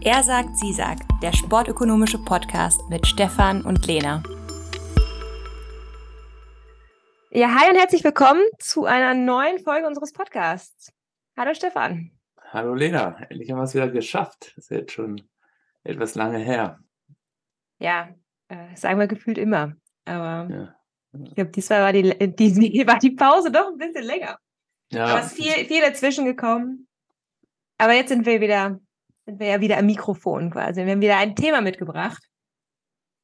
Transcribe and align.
Er 0.00 0.22
sagt, 0.22 0.56
sie 0.56 0.72
sagt, 0.72 1.02
der 1.22 1.32
sportökonomische 1.32 2.18
Podcast 2.18 2.80
mit 2.88 3.04
Stefan 3.04 3.62
und 3.62 3.84
Lena. 3.84 4.22
Ja, 7.32 7.48
hi 7.52 7.68
und 7.68 7.76
herzlich 7.76 8.04
willkommen 8.04 8.42
zu 8.60 8.84
einer 8.84 9.14
neuen 9.14 9.58
Folge 9.58 9.88
unseres 9.88 10.12
Podcasts. 10.12 10.92
Hallo 11.36 11.52
Stefan. 11.52 12.12
Hallo 12.52 12.74
Lena, 12.74 13.18
endlich 13.28 13.50
haben 13.50 13.58
wir 13.58 13.64
es 13.64 13.74
wieder 13.74 13.88
geschafft. 13.90 14.52
Das 14.54 14.66
ist 14.66 14.70
jetzt 14.70 14.92
schon 14.92 15.28
etwas 15.82 16.14
lange 16.14 16.38
her. 16.38 16.78
Ja, 17.80 18.10
äh, 18.46 18.76
sagen 18.76 19.00
wir 19.00 19.08
gefühlt 19.08 19.36
immer. 19.36 19.74
Aber 20.04 20.48
ja. 20.48 20.76
ich 21.24 21.34
glaube, 21.34 21.50
diesmal 21.50 21.82
war 21.82 21.92
die, 21.92 22.36
die, 22.36 22.86
war 22.86 23.00
die 23.00 23.10
Pause 23.10 23.50
doch 23.50 23.72
ein 23.72 23.78
bisschen 23.78 24.04
länger. 24.04 24.38
Ja. 24.92 25.06
Aber 25.06 25.20
es 25.20 25.32
ist 25.32 25.42
viel, 25.42 25.66
viel 25.66 25.80
dazwischen 25.80 26.24
gekommen. 26.24 26.86
Aber 27.78 27.94
jetzt 27.94 28.10
sind 28.10 28.26
wir 28.26 28.40
wieder, 28.40 28.78
sind 29.28 29.40
wir 29.40 29.46
ja 29.46 29.60
wieder 29.60 29.76
am 29.76 29.84
Mikrofon 29.84 30.50
quasi. 30.50 30.86
Wir 30.86 30.92
haben 30.92 31.02
wieder 31.02 31.18
ein 31.18 31.36
Thema 31.36 31.60
mitgebracht, 31.60 32.22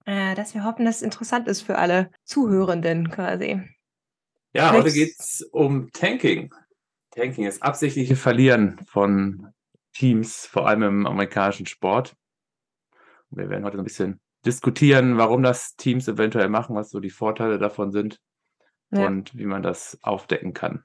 äh, 0.04 0.34
das 0.34 0.52
wir 0.52 0.62
hoffen, 0.62 0.84
dass 0.84 0.96
es 0.96 1.02
interessant 1.02 1.48
ist 1.48 1.62
für 1.62 1.78
alle 1.78 2.10
Zuhörenden 2.24 3.10
quasi. 3.10 3.62
Ja, 4.52 4.68
Vielleicht... 4.68 4.74
heute 4.74 4.92
geht 4.92 5.14
es 5.18 5.48
um 5.50 5.90
Tanking. 5.92 6.52
Tanking 7.10 7.46
ist 7.46 7.62
absichtliche 7.62 8.16
Verlieren 8.16 8.78
von 8.86 9.54
Teams, 9.94 10.44
vor 10.44 10.68
allem 10.68 10.82
im 10.82 11.06
amerikanischen 11.06 11.64
Sport. 11.64 12.14
Wir 13.30 13.48
werden 13.48 13.64
heute 13.64 13.78
ein 13.78 13.84
bisschen 13.84 14.20
diskutieren, 14.44 15.16
warum 15.16 15.42
das 15.42 15.74
Teams 15.76 16.06
eventuell 16.06 16.50
machen, 16.50 16.76
was 16.76 16.90
so 16.90 17.00
die 17.00 17.08
Vorteile 17.08 17.58
davon 17.58 17.92
sind 17.92 18.20
ja. 18.90 19.06
und 19.06 19.34
wie 19.38 19.46
man 19.46 19.62
das 19.62 19.98
aufdecken 20.02 20.52
kann. 20.52 20.84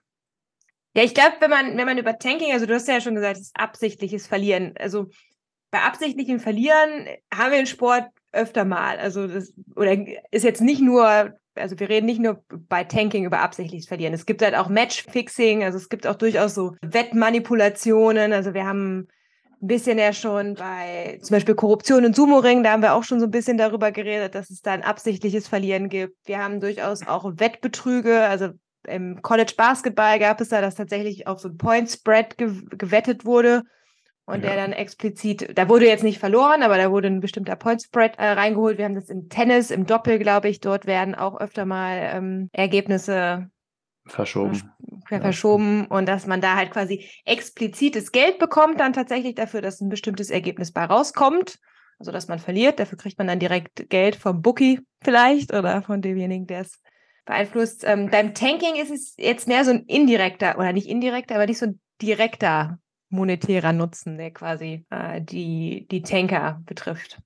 Ja, 0.95 1.03
ich 1.03 1.13
glaube, 1.13 1.35
wenn 1.39 1.49
man, 1.49 1.77
wenn 1.77 1.85
man 1.85 1.97
über 1.97 2.17
Tanking, 2.17 2.51
also 2.51 2.65
du 2.65 2.73
hast 2.73 2.87
ja 2.87 2.99
schon 2.99 3.15
gesagt, 3.15 3.37
es 3.37 3.47
ist 3.47 3.55
absichtliches 3.55 4.27
Verlieren. 4.27 4.73
Also 4.79 5.07
bei 5.71 5.81
absichtlichem 5.81 6.39
Verlieren 6.39 7.07
haben 7.33 7.51
wir 7.51 7.59
im 7.59 7.65
Sport 7.65 8.05
öfter 8.31 8.65
mal. 8.65 8.97
Also 8.97 9.27
das, 9.27 9.53
oder 9.75 9.95
ist 10.31 10.43
jetzt 10.43 10.61
nicht 10.61 10.81
nur, 10.81 11.33
also 11.55 11.79
wir 11.79 11.89
reden 11.89 12.05
nicht 12.05 12.21
nur 12.21 12.43
bei 12.49 12.83
Tanking 12.83 13.25
über 13.25 13.39
absichtliches 13.39 13.87
Verlieren. 13.87 14.13
Es 14.13 14.25
gibt 14.25 14.41
halt 14.41 14.55
auch 14.55 14.69
Matchfixing, 14.69 15.63
also 15.63 15.77
es 15.77 15.89
gibt 15.89 16.07
auch 16.07 16.15
durchaus 16.15 16.55
so 16.55 16.75
Wettmanipulationen. 16.81 18.33
Also 18.33 18.53
wir 18.53 18.65
haben 18.65 19.07
ein 19.61 19.67
bisschen 19.67 19.99
ja 19.99 20.13
schon 20.13 20.55
bei 20.55 21.19
zum 21.21 21.35
Beispiel 21.35 21.55
Korruption 21.55 22.05
und 22.05 22.15
Sumo-Ring, 22.15 22.63
da 22.63 22.71
haben 22.71 22.81
wir 22.81 22.93
auch 22.93 23.03
schon 23.03 23.19
so 23.19 23.25
ein 23.25 23.31
bisschen 23.31 23.57
darüber 23.57 23.91
geredet, 23.91 24.33
dass 24.33 24.49
es 24.49 24.61
da 24.61 24.71
ein 24.71 24.83
absichtliches 24.83 25.47
Verlieren 25.47 25.89
gibt. 25.89 26.15
Wir 26.25 26.39
haben 26.39 26.61
durchaus 26.61 27.05
auch 27.05 27.25
Wettbetrüge, 27.35 28.21
also 28.21 28.49
im 28.89 29.21
College 29.21 29.53
Basketball 29.55 30.19
gab 30.19 30.41
es 30.41 30.49
da, 30.49 30.61
dass 30.61 30.75
tatsächlich 30.75 31.27
auf 31.27 31.39
so 31.39 31.49
ein 31.49 31.57
Point 31.57 31.89
Spread 31.89 32.37
ge 32.37 32.61
gewettet 32.71 33.25
wurde 33.25 33.63
und 34.25 34.43
ja. 34.43 34.49
der 34.49 34.55
dann 34.57 34.73
explizit, 34.73 35.57
da 35.57 35.69
wurde 35.69 35.87
jetzt 35.87 36.03
nicht 36.03 36.19
verloren, 36.19 36.61
aber 36.61 36.77
da 36.77 36.91
wurde 36.91 37.07
ein 37.07 37.19
bestimmter 37.19 37.55
Point 37.55 37.81
Spread 37.81 38.17
äh, 38.17 38.31
reingeholt. 38.31 38.77
Wir 38.77 38.85
haben 38.85 38.95
das 38.95 39.09
im 39.09 39.27
Tennis, 39.29 39.71
im 39.71 39.85
Doppel, 39.85 40.19
glaube 40.19 40.49
ich, 40.49 40.59
dort 40.59 40.85
werden 40.85 41.15
auch 41.15 41.39
öfter 41.39 41.65
mal 41.65 42.11
ähm, 42.13 42.49
Ergebnisse 42.51 43.49
verschoben. 44.05 44.71
Ja. 45.09 45.21
Verschoben 45.21 45.87
und 45.87 46.07
dass 46.07 46.27
man 46.27 46.41
da 46.41 46.55
halt 46.55 46.71
quasi 46.71 47.09
explizites 47.25 48.11
Geld 48.11 48.37
bekommt, 48.37 48.79
dann 48.79 48.93
tatsächlich 48.93 49.33
dafür, 49.33 49.61
dass 49.61 49.81
ein 49.81 49.89
bestimmtes 49.89 50.29
Ergebnis 50.29 50.71
bei 50.71 50.85
rauskommt. 50.85 51.57
Also, 51.97 52.11
dass 52.11 52.29
man 52.29 52.39
verliert. 52.39 52.79
Dafür 52.79 52.97
kriegt 52.97 53.17
man 53.17 53.27
dann 53.27 53.39
direkt 53.39 53.89
Geld 53.89 54.15
vom 54.15 54.41
Bookie 54.41 54.79
vielleicht 55.03 55.53
oder 55.53 55.81
von 55.81 56.01
demjenigen, 56.01 56.47
der 56.47 56.61
es 56.61 56.79
beeinflusst. 57.29 57.83
Ähm, 57.85 58.09
beim 58.09 58.33
Tanking 58.33 58.75
ist 58.75 58.91
es 58.91 59.13
jetzt 59.17 59.47
mehr 59.47 59.63
so 59.63 59.71
ein 59.71 59.85
indirekter, 59.85 60.57
oder 60.57 60.73
nicht 60.73 60.87
indirekter, 60.87 61.35
aber 61.35 61.45
nicht 61.45 61.59
so 61.59 61.67
ein 61.67 61.79
direkter 62.01 62.79
monetärer 63.09 63.71
Nutzen, 63.71 64.17
der 64.17 64.31
quasi 64.31 64.85
äh, 64.89 65.21
die, 65.21 65.87
die 65.89 66.01
Tanker 66.01 66.61
betrifft. 66.65 67.19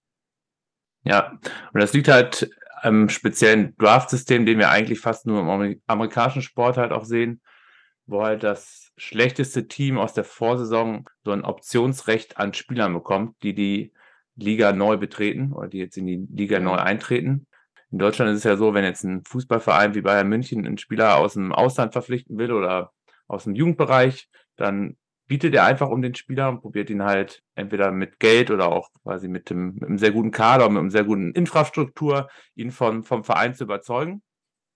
Ja, 1.05 1.31
und 1.73 1.81
das 1.81 1.93
liegt 1.93 2.09
halt 2.09 2.49
am 2.81 3.07
speziellen 3.07 3.75
Draft-System, 3.77 4.45
den 4.45 4.59
wir 4.59 4.69
eigentlich 4.69 4.99
fast 4.99 5.25
nur 5.25 5.39
im 5.39 5.79
amerikanischen 5.87 6.41
Sport 6.41 6.77
halt 6.77 6.91
auch 6.91 7.05
sehen, 7.05 7.41
wo 8.05 8.23
halt 8.23 8.43
das 8.43 8.91
schlechteste 8.97 9.67
Team 9.69 9.97
aus 9.97 10.13
der 10.13 10.25
Vorsaison 10.25 11.05
so 11.23 11.31
ein 11.31 11.45
Optionsrecht 11.45 12.37
an 12.37 12.53
Spielern 12.53 12.93
bekommt, 12.93 13.41
die 13.41 13.53
die 13.55 13.93
Liga 14.35 14.73
neu 14.73 14.97
betreten 14.97 15.53
oder 15.53 15.69
die 15.69 15.77
jetzt 15.77 15.97
in 15.97 16.07
die 16.07 16.27
Liga 16.29 16.59
neu 16.59 16.75
eintreten. 16.75 17.47
In 17.93 17.99
Deutschland 17.99 18.31
ist 18.31 18.39
es 18.39 18.43
ja 18.43 18.57
so, 18.57 18.73
wenn 18.73 18.83
jetzt 18.83 19.03
ein 19.03 19.23
Fußballverein 19.23 19.93
wie 19.93 20.01
Bayern 20.01 20.27
München 20.27 20.65
einen 20.65 20.79
Spieler 20.79 21.17
aus 21.17 21.35
dem 21.35 21.51
Ausland 21.51 21.93
verpflichten 21.93 22.39
will 22.39 22.51
oder 22.51 22.91
aus 23.27 23.43
dem 23.43 23.53
Jugendbereich, 23.53 24.29
dann 24.55 24.97
bietet 25.27 25.53
er 25.53 25.65
einfach 25.65 25.89
um 25.89 26.01
den 26.01 26.15
Spieler 26.15 26.49
und 26.49 26.61
probiert 26.61 26.89
ihn 26.89 27.03
halt 27.03 27.43
entweder 27.53 27.91
mit 27.91 28.19
Geld 28.19 28.49
oder 28.49 28.69
auch 28.69 28.89
quasi 29.03 29.27
mit, 29.27 29.51
dem, 29.51 29.75
mit 29.75 29.83
einem 29.83 29.99
sehr 29.99 30.09
guten 30.09 30.31
Kader, 30.31 30.69
mit 30.69 30.79
einer 30.79 30.89
sehr 30.89 31.03
guten 31.03 31.33
Infrastruktur, 31.33 32.29
ihn 32.55 32.71
vom, 32.71 33.03
vom 33.03 33.23
Verein 33.23 33.53
zu 33.53 33.65
überzeugen. 33.65 34.23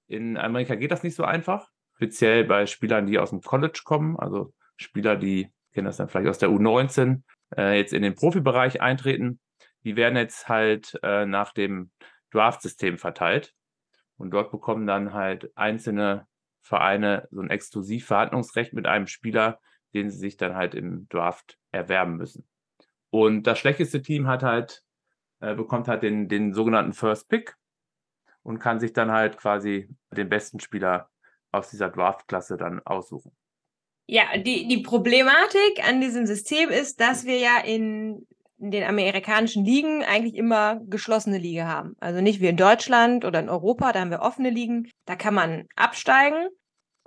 In 0.06 0.38
Amerika 0.38 0.76
geht 0.76 0.92
das 0.92 1.02
nicht 1.02 1.16
so 1.16 1.24
einfach, 1.24 1.70
speziell 1.96 2.44
bei 2.44 2.68
Spielern, 2.68 3.08
die 3.08 3.18
aus 3.18 3.32
dem 3.32 3.42
College 3.42 3.82
kommen, 3.84 4.16
also 4.20 4.54
Spieler, 4.76 5.16
die 5.16 5.50
kennen 5.74 5.86
das 5.86 5.98
dann 5.98 6.08
vielleicht 6.08 6.30
aus 6.30 6.38
der 6.38 6.50
U19, 6.50 7.24
äh, 7.58 7.80
jetzt 7.80 7.94
in 7.94 8.04
den 8.04 8.14
Profibereich 8.14 8.80
eintreten. 8.80 9.40
Die 9.84 9.96
werden 9.96 10.18
jetzt 10.18 10.48
halt 10.48 11.00
äh, 11.02 11.26
nach 11.26 11.52
dem 11.52 11.90
Draft-System 12.38 12.98
verteilt 12.98 13.54
und 14.18 14.32
dort 14.32 14.52
bekommen 14.52 14.86
dann 14.86 15.14
halt 15.14 15.52
einzelne 15.56 16.28
Vereine 16.62 17.28
so 17.32 17.42
ein 17.42 17.50
Exklusivverhandlungsrecht 17.50 18.74
mit 18.74 18.86
einem 18.86 19.08
Spieler, 19.08 19.60
den 19.94 20.10
sie 20.10 20.18
sich 20.18 20.38
dann 20.38 20.56
halt 20.56 20.76
im 20.76 21.08
Draft 21.10 21.58
erwerben 21.72 22.18
müssen. 22.18 22.48
Und 23.10 23.44
das 23.48 23.58
schlechteste 23.58 24.02
Team 24.02 24.28
hat 24.28 24.44
halt, 24.44 24.84
äh, 25.40 25.56
bekommt 25.56 25.88
halt 25.88 26.04
den, 26.04 26.28
den 26.28 26.54
sogenannten 26.54 26.94
First 26.94 27.30
Pick 27.30 27.56
und 28.44 28.60
kann 28.60 28.80
sich 28.80 28.94
dann 28.94 29.12
halt 29.12 29.38
quasi 29.38 29.90
den 30.12 30.30
besten 30.30 30.60
Spieler 30.60 31.10
aus 31.52 31.70
dieser 31.70 31.90
Draft-Klasse 31.90 32.58
dann 32.58 32.82
aussuchen. 32.86 33.32
Ja, 34.08 34.38
die, 34.38 34.68
die 34.68 34.84
Problematik 34.84 35.86
an 35.86 36.00
diesem 36.00 36.26
System 36.26 36.70
ist, 36.70 37.00
dass 37.00 37.26
wir 37.26 37.40
ja 37.40 37.60
in, 37.60 38.26
in 38.60 38.72
den 38.72 38.84
amerikanischen 38.84 39.64
Ligen 39.64 40.04
eigentlich 40.04 40.36
immer 40.36 40.80
geschlossene 40.86 41.38
Liga 41.38 41.68
haben. 41.68 41.96
Also 42.00 42.22
nicht 42.22 42.42
wie 42.42 42.48
in 42.48 42.58
Deutschland 42.58 43.26
oder 43.26 43.40
in 43.40 43.50
Europa, 43.50 43.92
da 43.92 44.00
haben 44.00 44.12
wir 44.12 44.22
offene 44.22 44.50
Ligen, 44.50 44.90
da 45.06 45.16
kann 45.16 45.34
man 45.34 45.66
absteigen 45.76 46.48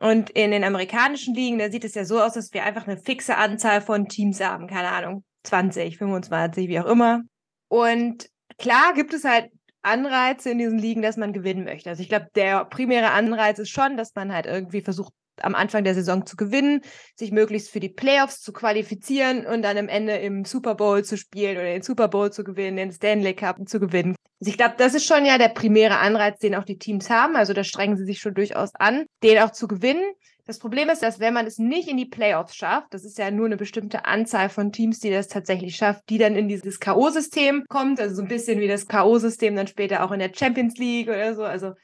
und 0.00 0.30
in 0.30 0.50
den 0.50 0.64
amerikanischen 0.64 1.34
Ligen, 1.34 1.58
da 1.58 1.70
sieht 1.70 1.84
es 1.84 1.94
ja 1.94 2.06
so 2.06 2.20
aus, 2.22 2.32
dass 2.32 2.54
wir 2.54 2.64
einfach 2.64 2.86
eine 2.86 2.96
fixe 2.96 3.36
Anzahl 3.36 3.82
von 3.82 4.08
Teams 4.08 4.40
haben. 4.40 4.66
Keine 4.66 4.88
Ahnung, 4.88 5.24
20, 5.44 5.98
25, 5.98 6.68
wie 6.68 6.80
auch 6.80 6.86
immer. 6.86 7.20
Und 7.68 8.26
klar 8.56 8.94
gibt 8.94 9.12
es 9.12 9.24
halt 9.24 9.50
Anreize 9.82 10.50
in 10.50 10.58
diesen 10.58 10.78
Ligen, 10.78 11.02
dass 11.02 11.18
man 11.18 11.34
gewinnen 11.34 11.64
möchte. 11.64 11.90
Also 11.90 12.02
ich 12.02 12.08
glaube, 12.08 12.28
der 12.34 12.64
primäre 12.64 13.10
Anreiz 13.10 13.58
ist 13.58 13.68
schon, 13.68 13.98
dass 13.98 14.14
man 14.14 14.32
halt 14.32 14.46
irgendwie 14.46 14.80
versucht, 14.80 15.12
am 15.42 15.54
Anfang 15.54 15.84
der 15.84 15.94
Saison 15.94 16.26
zu 16.26 16.36
gewinnen, 16.36 16.80
sich 17.14 17.32
möglichst 17.32 17.70
für 17.70 17.80
die 17.80 17.88
Playoffs 17.88 18.40
zu 18.40 18.52
qualifizieren 18.52 19.46
und 19.46 19.62
dann 19.62 19.78
am 19.78 19.88
Ende 19.88 20.16
im 20.16 20.44
Super 20.44 20.74
Bowl 20.74 21.04
zu 21.04 21.16
spielen 21.16 21.56
oder 21.56 21.66
den 21.66 21.82
Super 21.82 22.08
Bowl 22.08 22.32
zu 22.32 22.44
gewinnen, 22.44 22.76
den 22.76 22.92
Stanley 22.92 23.34
Cup 23.34 23.56
zu 23.66 23.80
gewinnen. 23.80 24.16
Also 24.40 24.50
ich 24.50 24.56
glaube, 24.56 24.74
das 24.78 24.94
ist 24.94 25.04
schon 25.04 25.26
ja 25.26 25.36
der 25.36 25.48
primäre 25.48 25.98
Anreiz, 25.98 26.38
den 26.38 26.54
auch 26.54 26.64
die 26.64 26.78
Teams 26.78 27.10
haben. 27.10 27.36
Also 27.36 27.52
da 27.52 27.62
strengen 27.62 27.96
sie 27.96 28.04
sich 28.04 28.20
schon 28.20 28.34
durchaus 28.34 28.74
an, 28.74 29.04
den 29.22 29.38
auch 29.38 29.50
zu 29.50 29.68
gewinnen. 29.68 30.04
Das 30.46 30.58
Problem 30.58 30.88
ist, 30.88 31.02
dass 31.02 31.20
wenn 31.20 31.34
man 31.34 31.46
es 31.46 31.58
nicht 31.58 31.88
in 31.88 31.96
die 31.96 32.06
Playoffs 32.06 32.56
schafft, 32.56 32.92
das 32.92 33.04
ist 33.04 33.18
ja 33.18 33.30
nur 33.30 33.46
eine 33.46 33.56
bestimmte 33.56 34.06
Anzahl 34.06 34.48
von 34.48 34.72
Teams, 34.72 34.98
die 34.98 35.10
das 35.10 35.28
tatsächlich 35.28 35.76
schafft, 35.76 36.08
die 36.08 36.18
dann 36.18 36.34
in 36.34 36.48
dieses 36.48 36.80
K.O.-System 36.80 37.66
kommt, 37.68 38.00
also 38.00 38.16
so 38.16 38.22
ein 38.22 38.28
bisschen 38.28 38.58
wie 38.58 38.66
das 38.66 38.88
K.O.-System 38.88 39.54
dann 39.54 39.68
später 39.68 40.02
auch 40.02 40.10
in 40.10 40.18
der 40.18 40.32
Champions 40.34 40.76
League 40.76 41.08
oder 41.08 41.34
so. 41.34 41.44
Also 41.44 41.74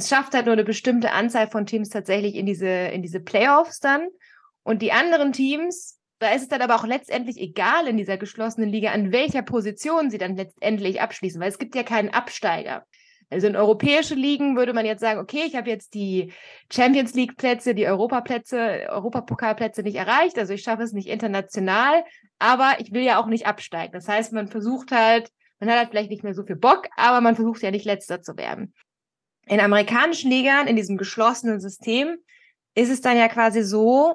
es 0.00 0.08
schafft 0.08 0.34
halt 0.34 0.46
nur 0.46 0.52
eine 0.52 0.64
bestimmte 0.64 1.12
Anzahl 1.12 1.48
von 1.48 1.66
Teams 1.66 1.88
tatsächlich 1.88 2.34
in 2.34 2.46
diese, 2.46 2.68
in 2.68 3.02
diese 3.02 3.20
Playoffs 3.20 3.80
dann. 3.80 4.08
Und 4.62 4.82
die 4.82 4.92
anderen 4.92 5.32
Teams, 5.32 5.98
da 6.18 6.30
ist 6.32 6.42
es 6.42 6.48
dann 6.48 6.62
aber 6.62 6.76
auch 6.76 6.86
letztendlich 6.86 7.38
egal 7.38 7.86
in 7.86 7.96
dieser 7.96 8.18
geschlossenen 8.18 8.68
Liga, 8.68 8.90
an 8.90 9.12
welcher 9.12 9.42
Position 9.42 10.10
sie 10.10 10.18
dann 10.18 10.36
letztendlich 10.36 11.00
abschließen, 11.00 11.40
weil 11.40 11.48
es 11.48 11.58
gibt 11.58 11.74
ja 11.74 11.82
keinen 11.82 12.10
Absteiger. 12.10 12.84
Also 13.30 13.46
in 13.46 13.54
europäische 13.54 14.16
Ligen 14.16 14.56
würde 14.56 14.72
man 14.72 14.84
jetzt 14.84 15.00
sagen, 15.00 15.20
okay, 15.20 15.44
ich 15.46 15.54
habe 15.54 15.70
jetzt 15.70 15.94
die 15.94 16.32
Champions 16.70 17.14
League 17.14 17.36
Plätze, 17.36 17.76
die 17.76 17.86
Europaplätze, 17.86 18.88
Europapokalplätze 18.88 19.82
nicht 19.82 19.94
erreicht, 19.94 20.36
also 20.36 20.52
ich 20.52 20.62
schaffe 20.62 20.82
es 20.82 20.92
nicht 20.92 21.08
international, 21.08 22.04
aber 22.40 22.74
ich 22.80 22.92
will 22.92 23.02
ja 23.02 23.20
auch 23.20 23.26
nicht 23.26 23.46
absteigen. 23.46 23.92
Das 23.92 24.08
heißt, 24.08 24.32
man 24.32 24.48
versucht 24.48 24.90
halt, 24.90 25.30
man 25.60 25.70
hat 25.70 25.78
halt 25.78 25.90
vielleicht 25.90 26.10
nicht 26.10 26.24
mehr 26.24 26.34
so 26.34 26.42
viel 26.42 26.56
Bock, 26.56 26.88
aber 26.96 27.20
man 27.20 27.36
versucht 27.36 27.62
ja 27.62 27.70
nicht 27.70 27.84
letzter 27.84 28.20
zu 28.20 28.36
werden. 28.36 28.74
In 29.50 29.58
amerikanischen 29.58 30.30
Ligern, 30.30 30.68
in 30.68 30.76
diesem 30.76 30.96
geschlossenen 30.96 31.58
System, 31.58 32.18
ist 32.76 32.88
es 32.88 33.00
dann 33.00 33.16
ja 33.16 33.26
quasi 33.26 33.64
so, 33.64 34.14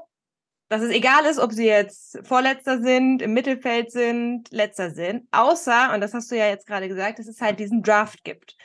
dass 0.69 0.81
es 0.81 0.91
egal 0.91 1.25
ist, 1.25 1.39
ob 1.39 1.51
sie 1.51 1.65
jetzt 1.65 2.19
Vorletzter 2.23 2.81
sind, 2.81 3.21
im 3.21 3.33
Mittelfeld 3.33 3.91
sind, 3.91 4.49
Letzter 4.51 4.91
sind, 4.91 5.27
außer, 5.31 5.93
und 5.93 5.99
das 5.99 6.13
hast 6.13 6.31
du 6.31 6.37
ja 6.37 6.47
jetzt 6.47 6.65
gerade 6.65 6.87
gesagt, 6.87 7.19
dass 7.19 7.27
es 7.27 7.41
halt 7.41 7.59
diesen 7.59 7.83
Draft 7.83 8.23
gibt. 8.23 8.55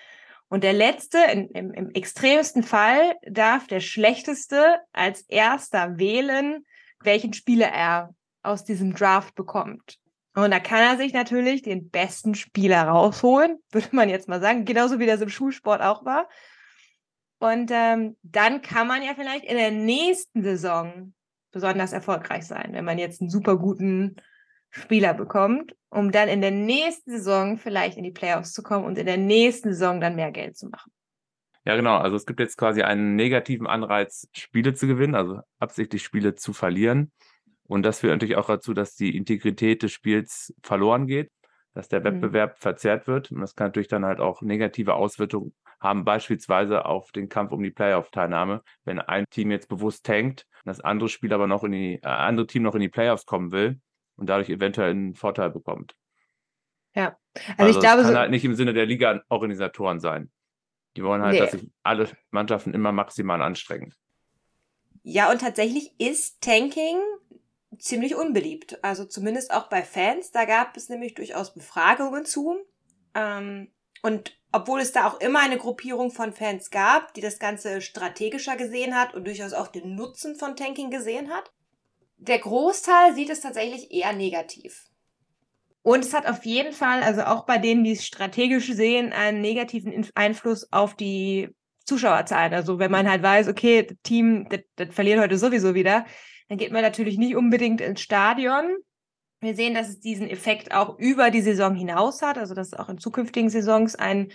Und 0.49 0.63
der 0.63 0.73
Letzte, 0.73 1.19
in, 1.33 1.49
im, 1.51 1.73
im 1.73 1.91
extremsten 1.91 2.63
Fall, 2.63 3.17
darf 3.29 3.67
der 3.67 3.81
Schlechteste 3.81 4.79
als 4.93 5.23
Erster 5.23 5.99
wählen, 5.99 6.65
welchen 7.01 7.33
Spieler 7.33 7.67
er 7.67 8.15
aus 8.45 8.65
diesem 8.65 8.95
Draft 8.95 9.35
bekommt. 9.35 9.99
Und 10.37 10.53
da 10.53 10.61
kann 10.61 10.83
er 10.83 10.97
sich 10.97 11.13
natürlich 11.13 11.63
den 11.63 11.91
besten 11.91 12.37
Spieler 12.37 12.85
rausholen, 12.85 13.59
würde 13.73 13.89
man 13.91 14.09
jetzt 14.09 14.29
mal 14.29 14.41
sagen, 14.41 14.65
genauso 14.65 15.01
wie 15.01 15.07
das 15.07 15.21
im 15.21 15.31
Schulsport 15.31 15.83
auch 15.83 16.05
war. 16.05 16.29
Und 17.41 17.71
ähm, 17.73 18.17
dann 18.23 18.61
kann 18.61 18.87
man 18.87 19.03
ja 19.03 19.15
vielleicht 19.15 19.45
in 19.45 19.57
der 19.57 19.71
nächsten 19.71 20.43
Saison 20.43 21.15
besonders 21.53 21.93
erfolgreich 21.93 22.47
sein, 22.47 22.69
wenn 22.73 22.85
man 22.85 22.99
jetzt 22.99 23.21
einen 23.21 23.31
super 23.31 23.57
guten 23.57 24.17
Spieler 24.69 25.15
bekommt, 25.15 25.75
um 25.89 26.13
dann 26.13 26.29
in 26.29 26.43
der 26.43 26.51
nächsten 26.51 27.11
Saison 27.11 27.57
vielleicht 27.57 27.97
in 27.97 28.05
die 28.05 28.13
Playoffs 28.13 28.53
zu 28.53 28.63
kommen 28.63 28.85
und 28.85 28.99
in 28.99 29.07
der 29.07 29.17
nächsten 29.17 29.71
Saison 29.73 30.01
dann 30.01 30.17
mehr 30.17 30.31
Geld 30.31 30.57
zu 30.57 30.69
machen. 30.69 30.93
Ja, 31.65 31.77
genau. 31.77 31.97
Also 31.97 32.17
es 32.17 32.27
gibt 32.27 32.41
jetzt 32.41 32.59
quasi 32.59 32.83
einen 32.83 33.17
negativen 33.17 33.67
Anreiz, 33.67 34.29
Spiele 34.33 34.75
zu 34.75 34.87
gewinnen, 34.87 35.15
also 35.15 35.41
absichtlich 35.59 36.03
Spiele 36.03 36.35
zu 36.35 36.53
verlieren. 36.53 37.11
Und 37.65 37.85
das 37.85 38.01
führt 38.01 38.13
natürlich 38.13 38.37
auch 38.37 38.47
dazu, 38.47 38.75
dass 38.75 38.97
die 38.97 39.17
Integrität 39.17 39.83
des 39.83 39.93
Spiels 39.93 40.55
verloren 40.63 41.07
geht, 41.07 41.31
dass 41.73 41.89
der 41.89 42.01
mhm. 42.01 42.05
Wettbewerb 42.05 42.57
mhm. 42.57 42.61
verzerrt 42.61 43.07
wird. 43.07 43.33
Und 43.33 43.41
das 43.41 43.55
kann 43.55 43.69
natürlich 43.69 43.89
dann 43.89 44.05
halt 44.05 44.21
auch 44.21 44.43
negative 44.43 44.95
Auswirkungen 44.95 45.55
haben, 45.81 46.05
beispielsweise 46.05 46.85
auf 46.85 47.11
den 47.13 47.29
Kampf 47.29 47.53
um 47.53 47.63
die 47.63 47.71
Playoff-Teilnahme. 47.71 48.63
Wenn 48.85 49.01
ein 49.01 49.25
Team 49.31 49.51
jetzt 49.51 49.69
bewusst 49.69 50.05
tankt, 50.05 50.47
das 50.65 50.81
andere 50.81 51.09
Spiel 51.09 51.33
aber 51.33 51.47
noch 51.47 51.65
in 51.65 51.73
die, 51.73 51.95
äh, 52.03 52.07
andere 52.07 52.47
Team 52.47 52.63
noch 52.63 52.75
in 52.75 52.81
die 52.81 52.89
Playoffs 52.89 53.27
kommen 53.27 53.51
will 53.51 53.81
und 54.17 54.29
dadurch 54.29 54.51
eventuell 54.51 54.91
einen 54.91 55.15
Vorteil 55.15 55.51
bekommt. 55.51 55.95
Ja, 56.95 57.17
also, 57.35 57.55
also 57.59 57.79
ich 57.79 57.81
glaube, 57.81 57.97
das 57.99 58.07
kann 58.07 58.15
so 58.15 58.19
halt 58.21 58.31
nicht 58.31 58.45
im 58.45 58.55
Sinne 58.55 58.75
der 58.75 58.87
Liga-Organisatoren 58.87 60.01
sein. 60.01 60.31
Die 60.97 61.05
wollen 61.05 61.23
halt, 61.23 61.35
nee. 61.35 61.41
dass 61.41 61.53
sich 61.53 61.71
alle 61.83 62.09
Mannschaften 62.31 62.75
immer 62.75 62.93
maximal 62.93 63.41
anstrengen. 63.43 63.95
Ja, 65.03 65.31
und 65.31 65.41
tatsächlich 65.41 65.93
ist 65.99 66.43
Tanking 66.43 66.99
ziemlich 67.79 68.15
unbeliebt. 68.17 68.83
Also 68.83 69.05
zumindest 69.05 69.53
auch 69.53 69.69
bei 69.69 69.83
Fans. 69.83 70.33
Da 70.33 70.45
gab 70.45 70.77
es 70.77 70.89
nämlich 70.89 71.15
durchaus 71.15 71.55
Befragungen 71.55 72.25
zu. 72.25 72.59
Ähm, 73.15 73.71
und 74.03 74.37
obwohl 74.53 74.81
es 74.81 74.93
da 74.93 75.07
auch 75.07 75.21
immer 75.21 75.41
eine 75.41 75.59
Gruppierung 75.59 76.11
von 76.11 76.33
Fans 76.33 76.71
gab, 76.71 77.15
die 77.15 77.21
das 77.21 77.39
Ganze 77.39 77.81
strategischer 77.81 78.57
gesehen 78.57 78.97
hat 78.97 79.15
und 79.15 79.27
durchaus 79.27 79.53
auch 79.53 79.69
den 79.69 79.95
Nutzen 79.95 80.37
von 80.37 80.57
Tanking 80.57 80.91
gesehen 80.91 81.31
hat, 81.31 81.53
der 82.19 82.39
Großteil 82.39 83.15
sieht 83.15 83.31
es 83.31 83.41
tatsächlich 83.41 83.93
eher 83.93 84.13
negativ. 84.13 84.87
Und 85.83 86.05
es 86.05 86.13
hat 86.13 86.27
auf 86.27 86.45
jeden 86.45 86.73
Fall, 86.73 87.03
also 87.03 87.23
auch 87.23 87.47
bei 87.47 87.59
denen, 87.59 87.85
die 87.85 87.93
es 87.93 88.05
strategisch 88.05 88.71
sehen, 88.73 89.13
einen 89.13 89.41
negativen 89.41 90.07
Einfluss 90.15 90.71
auf 90.73 90.95
die 90.95 91.49
Zuschauerzahlen. 91.87 92.53
Also 92.53 92.79
wenn 92.79 92.91
man 92.91 93.09
halt 93.09 93.23
weiß, 93.23 93.49
okay, 93.49 93.85
das 93.85 93.97
Team, 94.03 94.47
das, 94.51 94.61
das 94.77 94.95
verliert 94.95 95.21
heute 95.21 95.39
sowieso 95.39 95.75
wieder, 95.75 96.05
dann 96.49 96.59
geht 96.59 96.73
man 96.73 96.83
natürlich 96.83 97.17
nicht 97.17 97.35
unbedingt 97.35 97.81
ins 97.81 98.01
Stadion. 98.01 98.77
Wir 99.41 99.55
sehen, 99.55 99.75
dass 99.75 99.89
es 99.89 100.01
diesen 100.01 100.29
Effekt 100.29 100.75
auch 100.75 100.99
über 100.99 101.31
die 101.31 101.41
Saison 101.41 101.75
hinaus 101.75 102.23
hat, 102.23 102.37
also 102.37 102.55
dass 102.55 102.69
es 102.69 102.75
auch 102.75 102.89
in 102.89 102.99
zukünftigen 102.99 103.51
Saisons 103.51 103.95
ein 103.95 104.33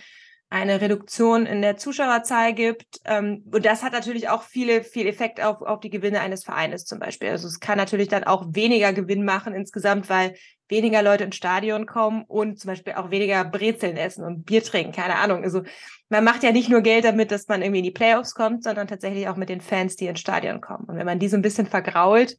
eine 0.48 0.80
Reduktion 0.80 1.44
in 1.44 1.60
der 1.60 1.76
Zuschauerzahl 1.76 2.54
gibt. 2.54 3.00
Ähm, 3.04 3.42
und 3.50 3.66
das 3.66 3.82
hat 3.82 3.92
natürlich 3.92 4.28
auch 4.28 4.42
viele, 4.42 4.84
viel 4.84 5.06
Effekt 5.06 5.42
auf, 5.42 5.60
auf 5.60 5.80
die 5.80 5.90
Gewinne 5.90 6.20
eines 6.20 6.44
Vereines 6.44 6.84
zum 6.84 7.00
Beispiel. 7.00 7.30
Also 7.30 7.48
es 7.48 7.58
kann 7.58 7.76
natürlich 7.78 8.08
dann 8.08 8.24
auch 8.24 8.46
weniger 8.50 8.92
Gewinn 8.92 9.24
machen 9.24 9.54
insgesamt, 9.54 10.08
weil 10.08 10.34
weniger 10.68 11.02
Leute 11.02 11.24
ins 11.24 11.36
Stadion 11.36 11.86
kommen 11.86 12.24
und 12.26 12.60
zum 12.60 12.68
Beispiel 12.68 12.94
auch 12.94 13.10
weniger 13.10 13.44
Brezeln 13.44 13.96
essen 13.96 14.24
und 14.24 14.44
Bier 14.44 14.62
trinken, 14.62 14.92
keine 14.92 15.16
Ahnung. 15.16 15.42
Also 15.42 15.62
man 16.08 16.22
macht 16.22 16.44
ja 16.44 16.52
nicht 16.52 16.68
nur 16.68 16.80
Geld 16.80 17.04
damit, 17.04 17.32
dass 17.32 17.48
man 17.48 17.62
irgendwie 17.62 17.80
in 17.80 17.84
die 17.84 17.90
Playoffs 17.90 18.34
kommt, 18.34 18.62
sondern 18.62 18.86
tatsächlich 18.86 19.28
auch 19.28 19.36
mit 19.36 19.48
den 19.48 19.60
Fans, 19.60 19.96
die 19.96 20.06
ins 20.06 20.20
Stadion 20.20 20.60
kommen. 20.60 20.84
Und 20.84 20.96
wenn 20.96 21.06
man 21.06 21.18
die 21.18 21.28
so 21.28 21.36
ein 21.36 21.42
bisschen 21.42 21.66
vergrault, 21.66 22.36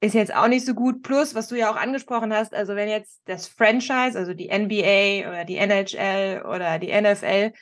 ist 0.00 0.14
jetzt 0.14 0.34
auch 0.34 0.48
nicht 0.48 0.64
so 0.64 0.74
gut. 0.74 1.02
Plus, 1.02 1.34
was 1.34 1.48
du 1.48 1.56
ja 1.56 1.70
auch 1.70 1.76
angesprochen 1.76 2.32
hast, 2.32 2.54
also 2.54 2.74
wenn 2.74 2.88
jetzt 2.88 3.20
das 3.26 3.46
Franchise, 3.46 4.18
also 4.18 4.32
die 4.32 4.48
NBA 4.48 5.28
oder 5.28 5.44
die 5.44 5.56
NHL 5.56 6.42
oder 6.42 6.78
die 6.78 6.88
NFL, 6.92 7.52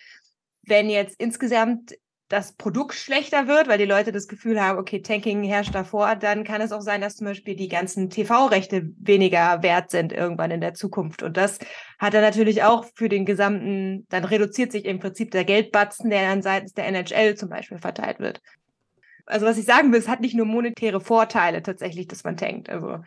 wenn 0.62 0.88
jetzt 0.88 1.20
insgesamt 1.20 1.96
das 2.28 2.52
Produkt 2.52 2.94
schlechter 2.94 3.48
wird, 3.48 3.68
weil 3.68 3.78
die 3.78 3.86
Leute 3.86 4.12
das 4.12 4.28
Gefühl 4.28 4.60
haben, 4.60 4.78
okay, 4.78 5.00
Tanking 5.00 5.42
herrscht 5.44 5.74
davor, 5.74 6.14
dann 6.14 6.44
kann 6.44 6.60
es 6.60 6.72
auch 6.72 6.82
sein, 6.82 7.00
dass 7.00 7.16
zum 7.16 7.26
Beispiel 7.26 7.56
die 7.56 7.68
ganzen 7.68 8.10
TV-Rechte 8.10 8.90
weniger 8.98 9.62
wert 9.62 9.90
sind 9.90 10.12
irgendwann 10.12 10.50
in 10.50 10.60
der 10.60 10.74
Zukunft. 10.74 11.22
Und 11.22 11.38
das 11.38 11.58
hat 11.98 12.12
er 12.12 12.20
natürlich 12.20 12.62
auch 12.62 12.84
für 12.94 13.08
den 13.08 13.24
gesamten, 13.24 14.06
dann 14.10 14.24
reduziert 14.24 14.72
sich 14.72 14.84
im 14.84 14.98
Prinzip 14.98 15.30
der 15.30 15.44
Geldbatzen, 15.44 16.10
der 16.10 16.28
dann 16.28 16.42
seitens 16.42 16.74
der 16.74 16.86
NHL 16.86 17.34
zum 17.34 17.48
Beispiel 17.48 17.78
verteilt 17.78 18.20
wird 18.20 18.42
also 19.28 19.46
was 19.46 19.58
ich 19.58 19.64
sagen 19.64 19.92
will, 19.92 19.98
es 19.98 20.08
hat 20.08 20.20
nicht 20.20 20.34
nur 20.34 20.46
monetäre 20.46 21.00
Vorteile 21.00 21.62
tatsächlich, 21.62 22.08
dass 22.08 22.24
man 22.24 22.36
tankt. 22.36 22.68
Also 22.70 22.98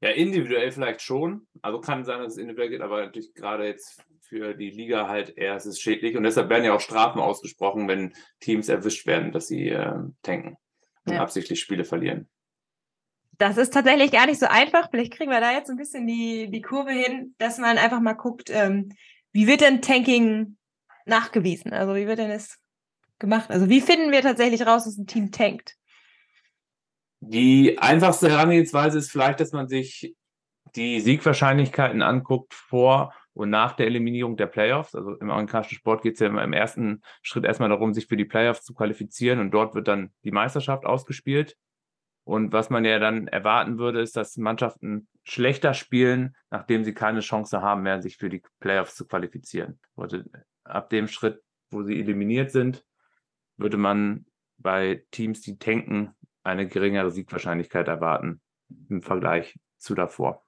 ja, 0.00 0.10
individuell 0.10 0.70
vielleicht 0.72 1.02
schon. 1.02 1.46
Also 1.62 1.80
kann 1.80 2.04
sein, 2.04 2.20
dass 2.20 2.32
es 2.32 2.38
individuell 2.38 2.70
geht, 2.70 2.80
aber 2.80 3.04
natürlich 3.04 3.34
gerade 3.34 3.66
jetzt 3.66 4.02
für 4.20 4.54
die 4.54 4.70
Liga 4.70 5.08
halt 5.08 5.36
eher 5.36 5.56
ist 5.56 5.66
es 5.66 5.80
schädlich. 5.80 6.16
Und 6.16 6.24
deshalb 6.24 6.48
werden 6.48 6.64
ja 6.64 6.74
auch 6.74 6.80
Strafen 6.80 7.20
ausgesprochen, 7.20 7.88
wenn 7.88 8.14
Teams 8.40 8.68
erwischt 8.68 9.06
werden, 9.06 9.32
dass 9.32 9.48
sie 9.48 9.68
äh, 9.68 9.94
tanken 10.22 10.56
und 11.06 11.12
ja. 11.12 11.20
absichtlich 11.20 11.60
Spiele 11.60 11.84
verlieren. 11.84 12.28
Das 13.36 13.56
ist 13.56 13.74
tatsächlich 13.74 14.12
gar 14.12 14.26
nicht 14.26 14.38
so 14.38 14.46
einfach. 14.46 14.88
Vielleicht 14.90 15.12
kriegen 15.12 15.30
wir 15.30 15.40
da 15.40 15.52
jetzt 15.52 15.68
ein 15.68 15.76
bisschen 15.76 16.06
die, 16.06 16.50
die 16.50 16.62
Kurve 16.62 16.92
hin, 16.92 17.34
dass 17.38 17.58
man 17.58 17.78
einfach 17.78 18.00
mal 18.00 18.14
guckt, 18.14 18.48
ähm, 18.50 18.90
wie 19.32 19.46
wird 19.46 19.60
denn 19.60 19.82
Tanking 19.82 20.56
nachgewiesen? 21.04 21.72
Also 21.72 21.94
wie 21.96 22.06
wird 22.06 22.18
denn 22.18 22.30
es 22.30 22.58
gemacht? 23.18 23.50
Also 23.50 23.68
wie 23.68 23.80
finden 23.80 24.12
wir 24.12 24.22
tatsächlich 24.22 24.66
raus, 24.66 24.84
dass 24.84 24.98
ein 24.98 25.06
Team 25.06 25.30
tankt? 25.30 25.76
Die 27.20 27.78
einfachste 27.78 28.28
Herangehensweise 28.28 28.98
ist 28.98 29.10
vielleicht, 29.10 29.40
dass 29.40 29.52
man 29.52 29.66
sich 29.66 30.14
die 30.76 31.00
Siegwahrscheinlichkeiten 31.00 32.02
anguckt 32.02 32.52
vor 32.52 33.14
und 33.32 33.50
nach 33.50 33.72
der 33.72 33.86
Eliminierung 33.86 34.36
der 34.36 34.46
Playoffs. 34.46 34.94
Also 34.94 35.14
im 35.14 35.30
amerikanischen 35.30 35.76
Sport 35.76 36.02
geht 36.02 36.14
es 36.14 36.20
ja 36.20 36.26
im 36.26 36.52
ersten 36.52 37.02
Schritt 37.22 37.44
erstmal 37.44 37.68
darum, 37.68 37.94
sich 37.94 38.06
für 38.06 38.16
die 38.16 38.24
Playoffs 38.24 38.64
zu 38.64 38.74
qualifizieren 38.74 39.40
und 39.40 39.52
dort 39.52 39.74
wird 39.74 39.88
dann 39.88 40.12
die 40.24 40.30
Meisterschaft 40.30 40.84
ausgespielt. 40.84 41.56
Und 42.24 42.52
was 42.52 42.70
man 42.70 42.84
ja 42.84 42.98
dann 42.98 43.28
erwarten 43.28 43.78
würde, 43.78 44.00
ist, 44.00 44.16
dass 44.16 44.36
Mannschaften 44.38 45.08
schlechter 45.24 45.74
spielen, 45.74 46.34
nachdem 46.50 46.82
sie 46.84 46.94
keine 46.94 47.20
Chance 47.20 47.60
haben 47.60 47.82
mehr, 47.82 48.00
sich 48.00 48.16
für 48.16 48.30
die 48.30 48.42
Playoffs 48.60 48.94
zu 48.94 49.06
qualifizieren. 49.06 49.78
Also 49.96 50.20
ab 50.64 50.88
dem 50.88 51.06
Schritt, 51.06 51.42
wo 51.70 51.82
sie 51.82 52.00
eliminiert 52.00 52.50
sind, 52.50 52.84
würde 53.56 53.76
man 53.76 54.26
bei 54.58 55.04
Teams, 55.10 55.40
die 55.40 55.58
tanken, 55.58 56.14
eine 56.42 56.66
geringere 56.66 57.10
Siegwahrscheinlichkeit 57.10 57.88
erwarten 57.88 58.40
im 58.88 59.02
Vergleich 59.02 59.58
zu 59.78 59.94
davor. 59.94 60.44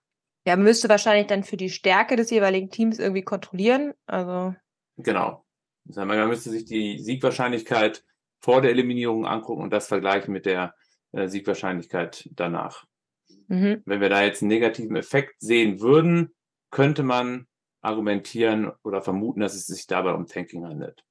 Ja, 0.46 0.56
müsste 0.56 0.88
wahrscheinlich 0.88 1.26
dann 1.26 1.42
für 1.42 1.56
die 1.56 1.70
Stärke 1.70 2.16
des 2.16 2.30
jeweiligen 2.30 2.70
Teams 2.70 2.98
irgendwie 2.98 3.22
kontrollieren. 3.22 3.94
Also. 4.06 4.54
Genau. 4.96 5.44
Man 5.84 6.28
müsste 6.28 6.50
sich 6.50 6.64
die 6.64 6.98
Siegwahrscheinlichkeit 6.98 8.04
vor 8.40 8.60
der 8.60 8.70
Eliminierung 8.70 9.26
angucken 9.26 9.62
und 9.62 9.72
das 9.72 9.88
vergleichen 9.88 10.32
mit 10.32 10.46
der 10.46 10.74
äh, 11.12 11.28
Siegwahrscheinlichkeit 11.28 12.28
danach. 12.32 12.84
Mhm. 13.48 13.82
Wenn 13.84 14.00
wir 14.00 14.08
da 14.08 14.22
jetzt 14.22 14.42
einen 14.42 14.48
negativen 14.48 14.96
Effekt 14.96 15.40
sehen 15.40 15.80
würden, 15.80 16.34
könnte 16.70 17.02
man 17.02 17.46
argumentieren 17.80 18.72
oder 18.82 19.02
vermuten, 19.02 19.40
dass 19.40 19.54
es 19.54 19.66
sich 19.66 19.86
dabei 19.86 20.12
um 20.12 20.26
Tanking 20.26 20.64
handelt. 20.64 21.04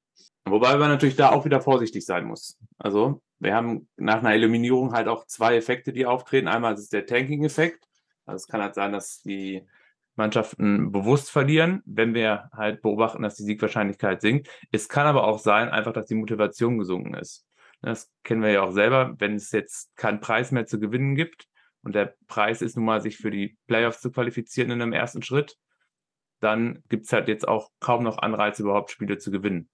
Wobei 0.48 0.76
man 0.76 0.88
natürlich 0.90 1.16
da 1.16 1.30
auch 1.30 1.44
wieder 1.44 1.60
vorsichtig 1.60 2.06
sein 2.06 2.24
muss. 2.24 2.58
Also 2.78 3.20
wir 3.40 3.54
haben 3.54 3.88
nach 3.96 4.18
einer 4.18 4.32
Eliminierung 4.32 4.92
halt 4.92 5.08
auch 5.08 5.26
zwei 5.26 5.56
Effekte, 5.56 5.92
die 5.92 6.06
auftreten. 6.06 6.46
Einmal 6.46 6.74
ist 6.74 6.80
es 6.80 6.88
der 6.88 7.04
Tanking-Effekt. 7.04 7.84
Also 8.26 8.36
es 8.36 8.46
kann 8.48 8.62
halt 8.62 8.74
sein, 8.74 8.92
dass 8.92 9.22
die 9.22 9.66
Mannschaften 10.14 10.92
bewusst 10.92 11.30
verlieren, 11.30 11.82
wenn 11.84 12.14
wir 12.14 12.48
halt 12.52 12.80
beobachten, 12.80 13.22
dass 13.22 13.34
die 13.34 13.42
Siegwahrscheinlichkeit 13.42 14.22
sinkt. 14.22 14.48
Es 14.70 14.88
kann 14.88 15.06
aber 15.06 15.24
auch 15.24 15.38
sein, 15.38 15.68
einfach, 15.68 15.92
dass 15.92 16.06
die 16.06 16.14
Motivation 16.14 16.78
gesunken 16.78 17.14
ist. 17.14 17.44
Das 17.82 18.10
kennen 18.22 18.42
wir 18.42 18.50
ja 18.50 18.62
auch 18.62 18.72
selber, 18.72 19.14
wenn 19.18 19.34
es 19.34 19.52
jetzt 19.52 19.94
keinen 19.96 20.20
Preis 20.20 20.52
mehr 20.52 20.66
zu 20.66 20.80
gewinnen 20.80 21.14
gibt 21.14 21.46
und 21.82 21.94
der 21.94 22.14
Preis 22.26 22.62
ist 22.62 22.76
nun 22.76 22.86
mal, 22.86 23.00
sich 23.00 23.16
für 23.18 23.30
die 23.30 23.58
Playoffs 23.66 24.00
zu 24.00 24.10
qualifizieren 24.10 24.70
in 24.70 24.80
einem 24.80 24.92
ersten 24.92 25.22
Schritt, 25.22 25.58
dann 26.40 26.82
gibt 26.88 27.06
es 27.06 27.12
halt 27.12 27.28
jetzt 27.28 27.46
auch 27.46 27.70
kaum 27.80 28.02
noch 28.02 28.18
Anreize, 28.18 28.62
überhaupt 28.62 28.90
Spiele 28.90 29.18
zu 29.18 29.30
gewinnen. 29.30 29.68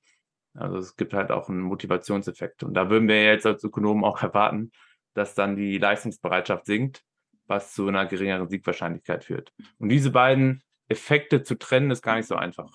Also 0.54 0.76
es 0.76 0.96
gibt 0.96 1.14
halt 1.14 1.30
auch 1.30 1.48
einen 1.48 1.60
Motivationseffekt. 1.60 2.62
Und 2.62 2.74
da 2.74 2.90
würden 2.90 3.08
wir 3.08 3.24
jetzt 3.24 3.46
als 3.46 3.64
Ökonomen 3.64 4.04
auch 4.04 4.22
erwarten, 4.22 4.70
dass 5.14 5.34
dann 5.34 5.56
die 5.56 5.78
Leistungsbereitschaft 5.78 6.66
sinkt, 6.66 7.02
was 7.46 7.74
zu 7.74 7.86
einer 7.88 8.06
geringeren 8.06 8.48
Siegwahrscheinlichkeit 8.48 9.24
führt. 9.24 9.52
Und 9.78 9.88
diese 9.88 10.10
beiden 10.10 10.62
Effekte 10.88 11.42
zu 11.42 11.56
trennen, 11.58 11.90
ist 11.90 12.02
gar 12.02 12.16
nicht 12.16 12.28
so 12.28 12.36
einfach. 12.36 12.70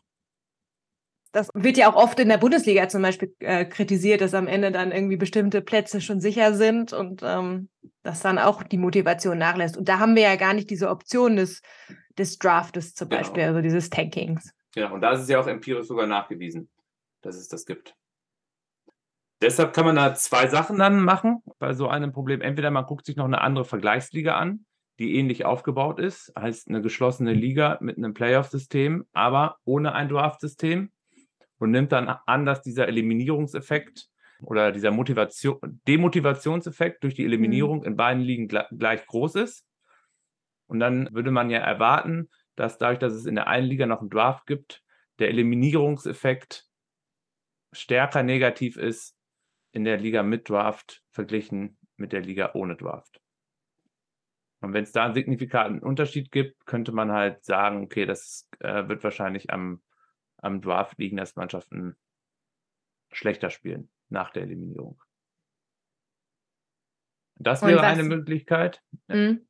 Das 1.32 1.50
wird 1.54 1.78
ja 1.78 1.92
auch 1.92 1.96
oft 1.96 2.20
in 2.20 2.30
der 2.30 2.38
Bundesliga 2.38 2.88
zum 2.88 3.02
Beispiel 3.02 3.36
äh, 3.40 3.66
kritisiert, 3.66 4.22
dass 4.22 4.34
am 4.34 4.48
Ende 4.48 4.72
dann 4.72 4.92
irgendwie 4.92 5.18
bestimmte 5.18 5.62
Plätze 5.62 6.02
schon 6.02 6.20
sicher 6.20 6.54
sind 6.54 6.94
und 6.94 7.22
ähm, 7.24 7.70
dass 8.02 8.22
dann 8.22 8.40
auch 8.40 8.64
die 8.64 8.78
Motivation 8.78 9.38
nachlässt. 9.38 9.78
Und 9.78 9.90
da 9.90 10.00
haben 10.00 10.16
wir 10.16 10.24
ja 10.24 10.36
gar 10.36 10.54
nicht 10.54 10.70
diese 10.70 10.90
Option 10.90 11.36
des, 11.36 11.62
des 12.18 12.40
Draftes 12.40 12.96
zum 12.96 13.10
genau. 13.10 13.22
Beispiel, 13.22 13.44
also 13.44 13.62
dieses 13.62 13.90
Tankings. 13.90 14.52
Genau, 14.74 14.94
und 14.94 15.02
da 15.02 15.12
ist 15.12 15.22
es 15.22 15.30
ja 15.30 15.40
auch 15.40 15.48
empirisch 15.48 15.88
sogar 15.88 16.08
nachgewiesen 16.08 16.70
dass 17.28 17.36
es 17.36 17.48
das 17.48 17.66
gibt. 17.66 17.96
Deshalb 19.42 19.74
kann 19.74 19.86
man 19.86 19.96
da 19.96 20.16
zwei 20.16 20.48
Sachen 20.48 20.80
dann 20.80 21.04
machen 21.04 21.44
bei 21.60 21.74
so 21.74 21.88
einem 21.88 22.12
Problem. 22.12 22.42
Entweder 22.42 22.72
man 22.72 22.86
guckt 22.86 23.06
sich 23.06 23.18
noch 23.18 23.26
eine 23.26 23.42
andere 23.42 23.66
Vergleichsliga 23.66 24.36
an, 24.36 24.66
die 24.98 25.16
ähnlich 25.16 25.46
aufgebaut 25.46 26.00
ist, 26.00 26.34
heißt 26.38 26.70
eine 26.70 26.82
geschlossene 26.82 27.34
Liga 27.34 27.78
mit 27.82 27.98
einem 27.98 28.16
Playoff-System, 28.16 29.06
aber 29.14 29.58
ohne 29.64 29.94
ein 29.94 30.10
Draft-System 30.10 30.92
und 31.60 31.72
nimmt 31.72 31.92
dann 31.92 32.08
an, 32.08 32.46
dass 32.46 32.64
dieser 32.64 32.88
Eliminierungseffekt 32.88 34.10
oder 34.42 34.72
dieser 34.72 34.92
Motivation, 34.92 35.60
Demotivationseffekt 35.88 37.04
durch 37.04 37.14
die 37.14 37.26
Eliminierung 37.26 37.80
mhm. 37.80 37.86
in 37.86 37.96
beiden 37.96 38.24
Ligen 38.24 38.48
gleich 38.48 39.06
groß 39.06 39.36
ist. 39.36 39.66
Und 40.68 40.80
dann 40.80 41.10
würde 41.14 41.32
man 41.32 41.50
ja 41.50 41.60
erwarten, 41.60 42.30
dass 42.56 42.78
dadurch, 42.78 43.00
dass 43.00 43.14
es 43.14 43.26
in 43.26 43.36
der 43.36 43.48
einen 43.48 43.68
Liga 43.68 43.86
noch 43.86 44.02
einen 44.02 44.10
Draft 44.10 44.48
gibt, 44.48 44.84
der 45.20 45.30
Eliminierungseffekt 45.30 46.67
stärker 47.80 48.24
negativ 48.24 48.78
ist 48.78 49.16
in 49.72 49.84
der 49.84 49.98
Liga 49.98 50.24
mit 50.24 50.50
Draft 50.50 51.04
verglichen 51.12 51.78
mit 51.98 52.14
der 52.14 52.22
Liga 52.22 52.52
ohne 52.54 52.76
Draft. 52.76 53.22
Und 54.60 54.74
wenn 54.74 54.84
es 54.84 54.92
da 54.92 55.06
einen 55.06 55.14
signifikanten 55.14 55.80
Unterschied 55.82 56.32
gibt, 56.32 56.66
könnte 56.66 56.92
man 56.92 57.12
halt 57.12 57.44
sagen, 57.44 57.84
okay, 57.84 58.06
das 58.06 58.50
äh, 58.60 58.88
wird 58.88 59.04
wahrscheinlich 59.04 59.52
am, 59.52 59.82
am 60.38 60.62
Draft 60.62 60.98
liegen, 60.98 61.18
dass 61.18 61.36
Mannschaften 61.36 61.96
schlechter 63.12 63.50
spielen 63.50 63.90
nach 64.10 64.32
der 64.32 64.44
Eliminierung. 64.44 65.02
Das 67.36 67.62
wäre 67.62 67.82
eine 67.82 68.04
Möglichkeit. 68.04 68.82
Mhm. 69.08 69.47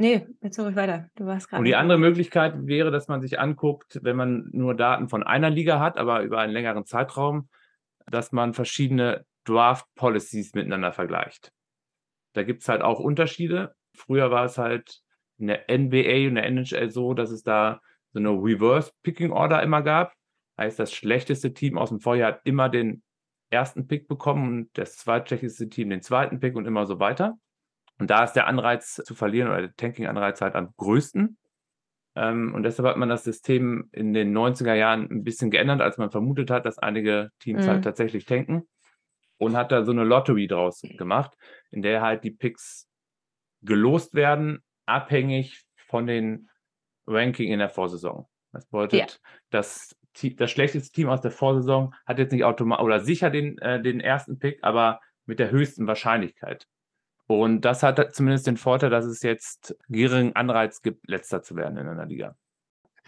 Nee, 0.00 0.28
jetzt 0.42 0.56
ich 0.56 0.76
weiter. 0.76 1.10
Du 1.16 1.26
warst 1.26 1.48
gerade. 1.48 1.58
Und 1.58 1.64
die 1.64 1.74
andere 1.74 1.98
Möglichkeit 1.98 2.54
wäre, 2.66 2.92
dass 2.92 3.08
man 3.08 3.20
sich 3.20 3.40
anguckt, 3.40 3.98
wenn 4.02 4.14
man 4.14 4.48
nur 4.52 4.74
Daten 4.74 5.08
von 5.08 5.24
einer 5.24 5.50
Liga 5.50 5.80
hat, 5.80 5.98
aber 5.98 6.22
über 6.22 6.38
einen 6.38 6.52
längeren 6.52 6.86
Zeitraum, 6.86 7.48
dass 8.06 8.30
man 8.30 8.54
verschiedene 8.54 9.26
Draft 9.44 9.86
Policies 9.96 10.54
miteinander 10.54 10.92
vergleicht. 10.92 11.52
Da 12.34 12.44
gibt 12.44 12.62
es 12.62 12.68
halt 12.68 12.80
auch 12.80 13.00
Unterschiede. 13.00 13.74
Früher 13.92 14.30
war 14.30 14.44
es 14.44 14.56
halt 14.56 15.00
in 15.36 15.48
der 15.48 15.64
NBA 15.68 16.28
und 16.28 16.36
der 16.36 16.46
NHL 16.46 16.90
so, 16.90 17.12
dass 17.12 17.30
es 17.32 17.42
da 17.42 17.80
so 18.12 18.20
eine 18.20 18.30
Reverse 18.30 18.92
Picking 19.02 19.32
Order 19.32 19.62
immer 19.64 19.82
gab. 19.82 20.14
Heißt, 20.58 20.78
das 20.78 20.92
schlechteste 20.92 21.54
Team 21.54 21.76
aus 21.76 21.88
dem 21.88 21.98
Vorjahr 21.98 22.34
hat 22.34 22.40
immer 22.44 22.68
den 22.68 23.02
ersten 23.50 23.88
Pick 23.88 24.06
bekommen 24.06 24.48
und 24.48 24.78
das 24.78 24.96
zweitschlechteste 24.96 25.68
Team 25.68 25.90
den 25.90 26.02
zweiten 26.02 26.38
Pick 26.38 26.54
und 26.54 26.66
immer 26.66 26.86
so 26.86 27.00
weiter. 27.00 27.36
Und 27.98 28.10
da 28.10 28.24
ist 28.24 28.34
der 28.34 28.46
Anreiz 28.46 28.94
zu 28.94 29.14
verlieren 29.14 29.48
oder 29.48 29.62
der 29.62 29.76
Tanking-Anreiz 29.76 30.40
halt 30.40 30.54
am 30.54 30.72
größten. 30.76 31.36
Ähm, 32.14 32.54
und 32.54 32.62
deshalb 32.62 32.88
hat 32.88 32.96
man 32.96 33.08
das 33.08 33.24
System 33.24 33.88
in 33.92 34.12
den 34.12 34.36
90er 34.36 34.74
Jahren 34.74 35.08
ein 35.10 35.24
bisschen 35.24 35.50
geändert, 35.50 35.80
als 35.80 35.98
man 35.98 36.10
vermutet 36.10 36.50
hat, 36.50 36.64
dass 36.64 36.78
einige 36.78 37.30
Teams 37.40 37.60
halt 37.60 37.66
mhm. 37.66 37.72
halt 37.74 37.84
tatsächlich 37.84 38.24
tanken. 38.24 38.68
Und 39.40 39.56
hat 39.56 39.70
da 39.70 39.84
so 39.84 39.92
eine 39.92 40.02
Lottery 40.02 40.48
draus 40.48 40.82
gemacht, 40.82 41.32
in 41.70 41.80
der 41.80 42.02
halt 42.02 42.24
die 42.24 42.32
Picks 42.32 42.88
gelost 43.62 44.14
werden, 44.14 44.64
abhängig 44.84 45.64
von 45.86 46.08
den 46.08 46.48
Ranking 47.06 47.52
in 47.52 47.60
der 47.60 47.68
Vorsaison. 47.68 48.26
Das 48.52 48.66
bedeutet, 48.66 48.98
ja. 48.98 49.30
dass 49.50 49.96
das 50.36 50.50
schlechteste 50.50 50.92
Team 50.92 51.08
aus 51.08 51.20
der 51.20 51.30
Vorsaison 51.30 51.94
hat 52.06 52.18
jetzt 52.18 52.32
nicht 52.32 52.44
automatisch 52.44 52.84
oder 52.84 53.00
sicher 53.00 53.30
den, 53.30 53.58
äh, 53.58 53.80
den 53.80 54.00
ersten 54.00 54.38
Pick, 54.38 54.58
aber 54.62 55.00
mit 55.26 55.38
der 55.38 55.50
höchsten 55.50 55.86
Wahrscheinlichkeit. 55.86 56.66
Und 57.28 57.60
das 57.60 57.82
hat 57.82 58.14
zumindest 58.14 58.46
den 58.46 58.56
Vorteil, 58.56 58.88
dass 58.88 59.04
es 59.04 59.22
jetzt 59.22 59.76
geringen 59.88 60.34
Anreiz 60.34 60.80
gibt, 60.80 61.08
letzter 61.08 61.42
zu 61.42 61.56
werden 61.56 61.76
in 61.76 61.86
einer 61.86 62.06
Liga. 62.06 62.34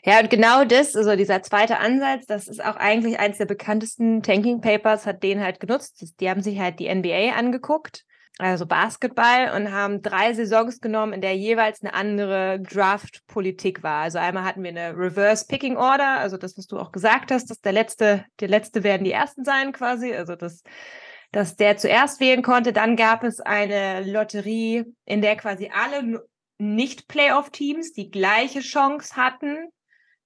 Ja, 0.05 0.21
und 0.21 0.31
genau 0.31 0.65
das, 0.65 0.95
also 0.95 1.17
dieser 1.17 1.43
zweite 1.43 1.79
Ansatz, 1.79 2.27
das 2.27 2.47
ist 2.47 2.63
auch 2.63 2.77
eigentlich 2.77 3.19
eines 3.19 3.39
der 3.39 3.47
bekanntesten 3.47 4.23
Tanking 4.23 4.61
Papers, 4.61 5.07
hat 5.07 5.23
den 5.23 5.41
halt 5.43 5.59
genutzt. 5.59 6.21
Die 6.21 6.29
haben 6.29 6.43
sich 6.43 6.61
halt 6.61 6.81
die 6.81 6.95
NBA 6.95 7.33
angeguckt, 7.35 8.05
also 8.39 8.67
Basketball, 8.67 9.55
und 9.57 9.73
haben 9.73 10.03
drei 10.03 10.35
Saisons 10.35 10.81
genommen, 10.81 11.15
in 11.15 11.23
der 11.23 11.37
jeweils 11.37 11.83
eine 11.83 11.95
andere 11.95 12.61
Draft-Politik 12.61 13.83
war. 13.83 14.03
Also 14.03 14.19
einmal 14.19 14.45
hatten 14.45 14.63
wir 14.63 14.71
eine 14.71 14.97
Reverse 14.97 15.47
Picking 15.47 15.79
Order, 15.79 16.19
also 16.19 16.37
das, 16.37 16.59
was 16.59 16.67
du 16.67 16.79
auch 16.79 16.93
gesagt 16.93 17.31
hast, 17.31 17.51
dass 17.51 17.61
der 17.61 17.73
letzte, 17.73 18.27
der 18.41 18.49
letzte 18.49 18.85
werden 18.85 19.05
die 19.05 19.13
ersten 19.13 19.45
sein 19.45 19.73
quasi. 19.73 20.15
Also 20.15 20.37
das 20.37 20.63
dass 21.33 21.57
der 21.57 21.77
zuerst 21.77 22.21
wählen 22.21 22.43
konnte. 22.43 22.73
Dann 22.73 22.97
gab 22.97 23.25
es 23.25 23.41
eine 23.41 24.05
Lotterie, 24.05 24.85
in 25.05 25.23
der 25.23 25.37
quasi 25.37 25.71
alle 25.73 26.27
Nicht-Playoff-Teams 26.59 27.93
die 27.93 28.11
gleiche 28.11 28.61
Chance 28.61 29.17
hatten, 29.17 29.69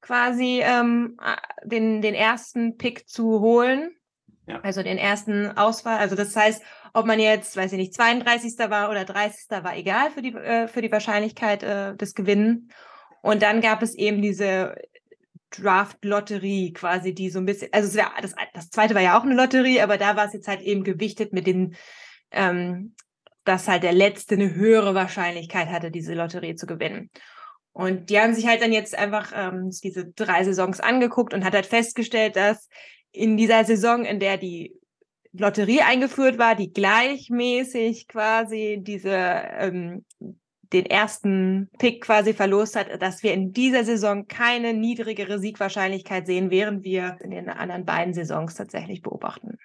quasi 0.01 0.61
ähm, 0.63 1.19
den, 1.65 2.03
den 2.03 2.15
ersten 2.15 2.77
Pick 2.77 3.09
zu 3.09 3.41
holen. 3.41 3.95
Ja. 4.47 4.61
Also 4.61 4.83
den 4.83 4.99
ersten 4.99 5.57
Auswahl. 5.57 5.99
Also 5.99 6.17
das 6.17 6.37
heißt, 6.37 6.63
ob 6.93 7.07
man 7.07 7.19
jetzt, 7.19 7.57
weiß 7.57 7.73
ich 7.73 7.79
nicht, 7.79 7.95
32. 7.95 8.59
war 8.71 8.91
oder 8.91 9.05
30. 9.05 9.51
war 9.63 9.77
egal 9.77 10.11
für 10.11 10.23
die, 10.23 10.35
äh, 10.35 10.69
für 10.69 10.83
die 10.83 10.93
Wahrscheinlichkeit 10.93 11.63
äh, 11.63 11.97
des 11.97 12.15
Gewinnen. 12.15 12.71
Und 13.23 13.43
dann 13.43 13.63
gab 13.63 13.83
es 13.83 13.95
eben 13.95 14.21
diese 14.21 14.75
Draft-Lotterie 15.59 16.73
quasi, 16.73 17.15
die 17.15 17.31
so 17.31 17.39
ein 17.39 17.47
bisschen, 17.47 17.69
also 17.73 17.95
wär, 17.95 18.11
das, 18.21 18.35
das 18.53 18.71
zweite 18.71 18.95
war 18.95 19.03
ja 19.03 19.19
auch 19.19 19.25
eine 19.25 19.35
Lotterie, 19.35 19.81
aber 19.81 19.99
da 19.99 20.17
war 20.17 20.27
es 20.27 20.33
jetzt 20.33 20.49
halt 20.49 20.61
eben 20.63 20.85
gewichtet 20.85 21.33
mit 21.33 21.47
den, 21.47 21.77
ähm, 22.31 22.95
dass 23.45 23.69
halt 23.69 23.83
der 23.83 23.93
Letzte 23.93 24.35
eine 24.35 24.55
höhere 24.55 24.95
Wahrscheinlichkeit 24.95 25.69
hatte, 25.69 25.91
diese 25.91 26.15
Lotterie 26.15 26.55
zu 26.55 26.67
gewinnen. 26.67 27.11
Und 27.73 28.11
die 28.11 28.21
haben 28.21 28.35
sich 28.35 28.47
halt 28.47 28.63
dann 28.63 28.73
jetzt 28.73 28.97
einfach 28.97 29.33
ähm, 29.35 29.71
diese 29.83 30.07
drei 30.07 30.45
Saisons 30.45 30.81
angeguckt 30.81 31.35
und 31.35 31.45
hat 31.45 31.55
halt 31.55 31.67
festgestellt, 31.67 32.37
dass 32.37 32.69
in 33.11 33.37
dieser 33.37 33.65
Saison, 33.65 34.05
in 34.05 34.21
der 34.21 34.39
die 34.39 34.75
Lotterie 35.33 35.81
eingeführt 35.83 36.39
war, 36.39 36.55
die 36.55 36.73
gleichmäßig 36.73 38.07
quasi 38.07 38.79
diese 38.81 39.11
ähm, 39.11 40.05
den 40.75 40.87
ersten 40.87 41.71
Pick 41.79 42.03
quasi 42.03 42.35
verlost 42.35 42.77
hat, 42.77 43.01
dass 43.01 43.23
wir 43.23 43.33
in 43.33 43.53
dieser 43.53 43.85
Saison 43.85 44.27
keine 44.27 44.75
niedrigere 44.75 45.39
Siegwahrscheinlichkeit 45.39 46.27
sehen, 46.27 46.51
während 46.51 46.85
wir 46.85 47.17
in 47.23 47.31
den 47.31 47.49
anderen 47.49 47.85
beiden 47.85 48.13
Saisons 48.13 48.55
tatsächlich 48.55 49.01
beobachten. 49.01 49.57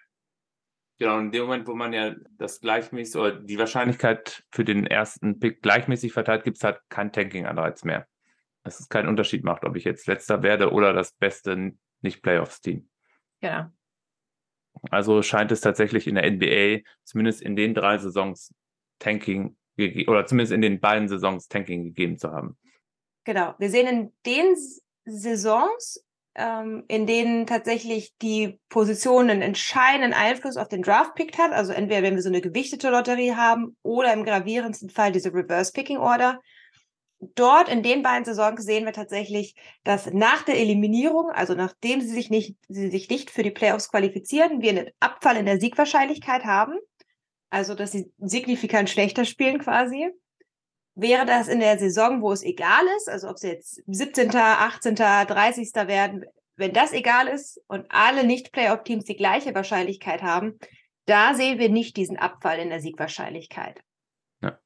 Genau, 0.99 1.17
in 1.17 1.31
dem 1.31 1.43
Moment, 1.43 1.67
wo 1.67 1.73
man 1.73 1.93
ja 1.93 2.13
das 2.37 2.59
gleichmäßig 2.59 3.15
oder 3.15 3.31
die 3.31 3.57
Wahrscheinlichkeit 3.57 4.43
für 4.51 4.65
den 4.65 4.85
ersten 4.85 5.39
Pick 5.39 5.61
gleichmäßig 5.61 6.13
verteilt, 6.13 6.43
gibt 6.43 6.57
es 6.57 6.63
halt 6.63 6.79
kein 6.89 7.11
Tanking-Anreiz 7.11 7.83
mehr. 7.83 8.05
Dass 8.63 8.79
es 8.79 8.89
keinen 8.89 9.07
Unterschied 9.07 9.43
macht, 9.43 9.63
ob 9.63 9.77
ich 9.77 9.85
jetzt 9.85 10.07
letzter 10.07 10.43
werde 10.43 10.71
oder 10.71 10.93
das 10.93 11.13
beste 11.13 11.73
Nicht-Playoffs-Team. 12.01 12.87
Genau. 13.39 13.65
Also 14.91 15.21
scheint 15.23 15.51
es 15.51 15.61
tatsächlich 15.61 16.05
in 16.05 16.15
der 16.15 16.29
NBA, 16.29 16.83
zumindest 17.03 17.41
in 17.41 17.55
den 17.55 17.73
drei 17.73 17.97
Saisons, 17.97 18.53
Tanking 18.99 19.55
oder 20.07 20.25
zumindest 20.25 20.53
in 20.53 20.61
den 20.61 20.79
beiden 20.79 21.07
Saisons 21.07 21.47
Tanking 21.47 21.83
gegeben 21.83 22.17
zu 22.17 22.31
haben. 22.31 22.57
Genau. 23.25 23.53
Wir 23.59 23.69
sehen 23.69 23.87
in 23.87 24.13
den 24.25 24.55
Saisons, 25.05 26.03
ähm, 26.35 26.83
in 26.87 27.05
denen 27.05 27.45
tatsächlich 27.47 28.13
die 28.21 28.59
Position 28.69 29.29
einen 29.29 29.41
entscheidenden 29.41 30.13
Einfluss 30.13 30.57
auf 30.57 30.67
den 30.67 30.81
Draft-Pick 30.81 31.37
hat, 31.37 31.51
also 31.51 31.73
entweder 31.73 32.03
wenn 32.03 32.15
wir 32.15 32.21
so 32.21 32.29
eine 32.29 32.41
gewichtete 32.41 32.89
Lotterie 32.89 33.35
haben 33.35 33.75
oder 33.83 34.13
im 34.13 34.23
gravierendsten 34.23 34.89
Fall 34.89 35.11
diese 35.11 35.33
Reverse-Picking-Order. 35.33 36.39
Dort 37.35 37.67
in 37.67 37.83
den 37.83 38.01
beiden 38.01 38.23
Saisons 38.23 38.63
sehen 38.63 38.85
wir 38.85 38.93
tatsächlich, 38.93 39.53
dass 39.83 40.11
nach 40.13 40.43
der 40.43 40.57
Eliminierung, 40.57 41.29
also 41.31 41.53
nachdem 41.53 41.99
sie 41.99 42.07
sich 42.07 42.29
nicht, 42.29 42.55
sie 42.69 42.89
sich 42.89 43.09
nicht 43.09 43.29
für 43.29 43.43
die 43.43 43.51
Playoffs 43.51 43.89
qualifizieren, 43.89 44.61
wir 44.61 44.69
einen 44.69 44.89
Abfall 45.01 45.35
in 45.35 45.45
der 45.45 45.59
Siegwahrscheinlichkeit 45.59 46.45
haben 46.45 46.79
also 47.49 47.75
dass 47.75 47.91
sie 47.91 48.11
signifikant 48.19 48.89
schlechter 48.89 49.25
spielen 49.25 49.59
quasi. 49.59 50.09
Wäre 50.95 51.25
das 51.25 51.47
in 51.47 51.59
der 51.59 51.79
Saison, 51.79 52.21
wo 52.21 52.31
es 52.31 52.43
egal 52.43 52.83
ist, 52.97 53.09
also 53.09 53.29
ob 53.29 53.39
sie 53.39 53.49
jetzt 53.49 53.81
17., 53.87 54.35
18., 54.35 54.95
30. 54.95 55.73
werden, 55.87 56.25
wenn 56.57 56.73
das 56.73 56.91
egal 56.91 57.27
ist 57.27 57.61
und 57.67 57.85
alle 57.89 58.25
Nicht-Playoff-Teams 58.25 59.05
die 59.05 59.15
gleiche 59.15 59.55
Wahrscheinlichkeit 59.55 60.21
haben, 60.21 60.59
da 61.05 61.33
sehen 61.33 61.57
wir 61.57 61.69
nicht 61.69 61.95
diesen 61.95 62.17
Abfall 62.17 62.59
in 62.59 62.69
der 62.69 62.81
Siegwahrscheinlichkeit. 62.81 63.81
Ja, 64.41 64.59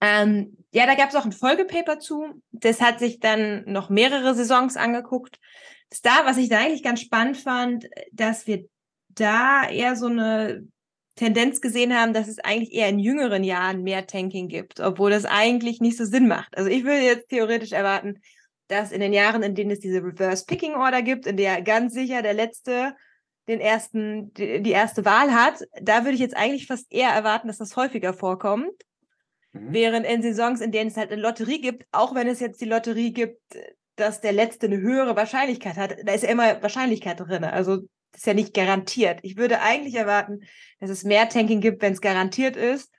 ähm, 0.00 0.58
ja 0.72 0.86
da 0.86 0.94
gab 0.94 1.08
es 1.08 1.16
auch 1.16 1.24
ein 1.24 1.32
Folgepaper 1.32 1.98
zu. 1.98 2.42
Das 2.52 2.80
hat 2.80 2.98
sich 2.98 3.18
dann 3.18 3.64
noch 3.64 3.88
mehrere 3.88 4.34
Saisons 4.34 4.76
angeguckt. 4.76 5.40
Das 5.88 6.02
da, 6.02 6.24
was 6.24 6.36
ich 6.36 6.50
da 6.50 6.58
eigentlich 6.58 6.82
ganz 6.82 7.00
spannend 7.00 7.38
fand, 7.38 7.88
dass 8.12 8.46
wir 8.46 8.68
da 9.08 9.68
eher 9.68 9.96
so 9.96 10.06
eine 10.06 10.68
Tendenz 11.18 11.60
gesehen 11.60 11.94
haben, 11.94 12.12
dass 12.12 12.28
es 12.28 12.38
eigentlich 12.38 12.72
eher 12.72 12.88
in 12.88 13.00
jüngeren 13.00 13.42
Jahren 13.42 13.82
mehr 13.82 14.06
Tanking 14.06 14.48
gibt, 14.48 14.78
obwohl 14.78 15.10
das 15.10 15.24
eigentlich 15.24 15.80
nicht 15.80 15.98
so 15.98 16.04
Sinn 16.04 16.28
macht. 16.28 16.56
Also 16.56 16.70
ich 16.70 16.84
würde 16.84 17.00
jetzt 17.00 17.28
theoretisch 17.28 17.72
erwarten, 17.72 18.20
dass 18.68 18.92
in 18.92 19.00
den 19.00 19.12
Jahren, 19.12 19.42
in 19.42 19.54
denen 19.54 19.72
es 19.72 19.80
diese 19.80 20.02
Reverse 20.02 20.44
Picking 20.46 20.74
Order 20.74 21.02
gibt, 21.02 21.26
in 21.26 21.36
der 21.36 21.62
ganz 21.62 21.92
sicher 21.92 22.22
der 22.22 22.34
letzte 22.34 22.94
den 23.48 23.60
ersten, 23.60 24.32
die, 24.34 24.70
erste 24.70 25.06
Wahl 25.06 25.32
hat, 25.32 25.64
da 25.80 26.04
würde 26.04 26.12
ich 26.12 26.20
jetzt 26.20 26.36
eigentlich 26.36 26.66
fast 26.66 26.92
eher 26.92 27.08
erwarten, 27.08 27.48
dass 27.48 27.56
das 27.56 27.76
häufiger 27.76 28.12
vorkommt. 28.12 28.84
Mhm. 29.52 29.72
Während 29.72 30.06
in 30.06 30.22
Saisons, 30.22 30.60
in 30.60 30.70
denen 30.70 30.90
es 30.90 30.98
halt 30.98 31.10
eine 31.10 31.20
Lotterie 31.20 31.60
gibt, 31.60 31.84
auch 31.90 32.14
wenn 32.14 32.28
es 32.28 32.40
jetzt 32.40 32.60
die 32.60 32.66
Lotterie 32.66 33.12
gibt, 33.12 33.40
dass 33.96 34.20
der 34.20 34.32
letzte 34.32 34.66
eine 34.66 34.78
höhere 34.78 35.16
Wahrscheinlichkeit 35.16 35.76
hat, 35.76 35.96
da 36.04 36.12
ist 36.12 36.22
ja 36.22 36.28
immer 36.28 36.62
Wahrscheinlichkeit 36.62 37.18
drin. 37.18 37.42
Also 37.42 37.88
ist 38.16 38.26
ja 38.26 38.34
nicht 38.34 38.54
garantiert. 38.54 39.20
Ich 39.22 39.36
würde 39.36 39.60
eigentlich 39.60 39.94
erwarten, 39.94 40.40
dass 40.80 40.90
es 40.90 41.04
mehr 41.04 41.28
Tanking 41.28 41.60
gibt, 41.60 41.82
wenn 41.82 41.92
es 41.92 42.00
garantiert 42.00 42.56
ist. 42.56 42.92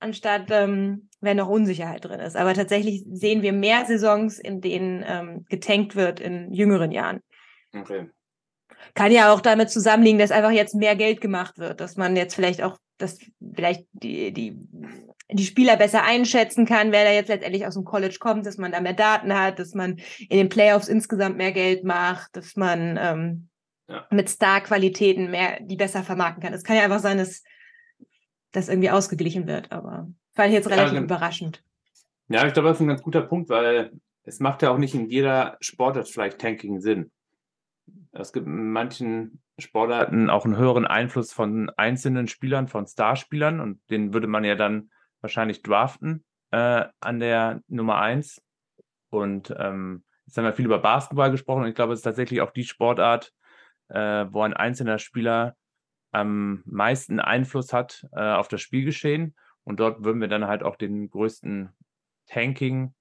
anstatt 0.00 0.50
ähm, 0.50 1.08
wenn 1.20 1.36
noch 1.36 1.48
Unsicherheit 1.48 2.04
drin 2.04 2.20
ist. 2.20 2.36
Aber 2.36 2.54
tatsächlich 2.54 3.04
sehen 3.12 3.42
wir 3.42 3.52
mehr 3.52 3.84
Saisons, 3.84 4.38
in 4.38 4.60
denen 4.60 5.04
ähm, 5.06 5.44
getankt 5.48 5.94
wird 5.94 6.18
in 6.20 6.52
jüngeren 6.52 6.90
Jahren. 6.90 7.20
Okay. 7.74 8.08
Kann 8.94 9.12
ja 9.12 9.32
auch 9.32 9.42
damit 9.42 9.70
zusammenliegen, 9.70 10.18
dass 10.18 10.30
einfach 10.30 10.50
jetzt 10.50 10.74
mehr 10.74 10.96
Geld 10.96 11.20
gemacht 11.20 11.58
wird, 11.58 11.80
dass 11.80 11.96
man 11.96 12.16
jetzt 12.16 12.34
vielleicht 12.34 12.62
auch, 12.62 12.78
dass 12.96 13.18
vielleicht 13.54 13.84
die, 13.92 14.32
die, 14.32 14.56
die 15.30 15.44
Spieler 15.44 15.76
besser 15.76 16.02
einschätzen 16.02 16.64
kann, 16.64 16.90
wer 16.90 17.04
da 17.04 17.12
jetzt 17.12 17.28
letztendlich 17.28 17.66
aus 17.66 17.74
dem 17.74 17.84
College 17.84 18.16
kommt, 18.18 18.46
dass 18.46 18.56
man 18.56 18.72
da 18.72 18.80
mehr 18.80 18.94
Daten 18.94 19.38
hat, 19.38 19.58
dass 19.58 19.74
man 19.74 19.98
in 20.18 20.38
den 20.38 20.48
Playoffs 20.48 20.88
insgesamt 20.88 21.36
mehr 21.36 21.52
Geld 21.52 21.84
macht, 21.84 22.34
dass 22.34 22.56
man 22.56 22.98
ähm, 22.98 23.49
ja. 23.90 24.06
mit 24.10 24.28
Star-Qualitäten 24.28 25.30
mehr, 25.30 25.60
die 25.60 25.76
besser 25.76 26.02
vermarkten 26.02 26.42
kann. 26.42 26.52
Es 26.52 26.64
kann 26.64 26.76
ja 26.76 26.82
einfach 26.82 27.00
sein, 27.00 27.18
dass 27.18 27.42
das 28.52 28.68
irgendwie 28.68 28.90
ausgeglichen 28.90 29.46
wird, 29.46 29.70
aber 29.72 30.08
fand 30.34 30.48
ich 30.48 30.54
jetzt 30.54 30.70
relativ 30.70 30.94
ja, 30.94 31.02
überraschend. 31.02 31.62
Ja, 32.28 32.46
ich 32.46 32.52
glaube, 32.52 32.68
das 32.68 32.78
ist 32.78 32.82
ein 32.82 32.88
ganz 32.88 33.02
guter 33.02 33.22
Punkt, 33.22 33.48
weil 33.48 33.92
es 34.22 34.40
macht 34.40 34.62
ja 34.62 34.70
auch 34.70 34.78
nicht 34.78 34.94
in 34.94 35.08
jeder 35.08 35.56
Sportart 35.60 36.08
vielleicht 36.08 36.38
Tanking 36.38 36.80
Sinn. 36.80 37.10
Es 38.12 38.32
gibt 38.32 38.46
in 38.46 38.72
manchen 38.72 39.40
Sportarten 39.58 40.30
auch 40.30 40.44
einen 40.44 40.56
höheren 40.56 40.86
Einfluss 40.86 41.32
von 41.32 41.70
einzelnen 41.70 42.28
Spielern, 42.28 42.68
von 42.68 42.86
Starspielern 42.86 43.60
und 43.60 43.80
den 43.90 44.14
würde 44.14 44.26
man 44.26 44.44
ja 44.44 44.54
dann 44.54 44.90
wahrscheinlich 45.20 45.62
draften 45.62 46.24
äh, 46.50 46.84
an 47.00 47.20
der 47.20 47.62
Nummer 47.68 48.00
1. 48.00 48.42
Und 49.10 49.54
ähm, 49.58 50.04
jetzt 50.26 50.38
haben 50.38 50.44
wir 50.44 50.52
viel 50.52 50.64
über 50.64 50.78
Basketball 50.78 51.30
gesprochen 51.30 51.62
und 51.62 51.68
ich 51.68 51.74
glaube, 51.74 51.92
es 51.92 52.00
ist 52.00 52.04
tatsächlich 52.04 52.40
auch 52.40 52.52
die 52.52 52.64
Sportart, 52.64 53.32
äh, 53.90 54.26
wo 54.32 54.42
ein 54.42 54.54
einzelner 54.54 54.98
Spieler 54.98 55.56
am 56.12 56.62
meisten 56.64 57.20
Einfluss 57.20 57.72
hat 57.72 58.06
äh, 58.12 58.20
auf 58.20 58.48
das 58.48 58.60
Spielgeschehen. 58.60 59.36
Und 59.64 59.78
dort 59.80 60.04
würden 60.04 60.20
wir 60.20 60.28
dann 60.28 60.46
halt 60.46 60.62
auch 60.62 60.76
den 60.76 61.10
größten 61.10 61.70
Tanking 62.26 62.94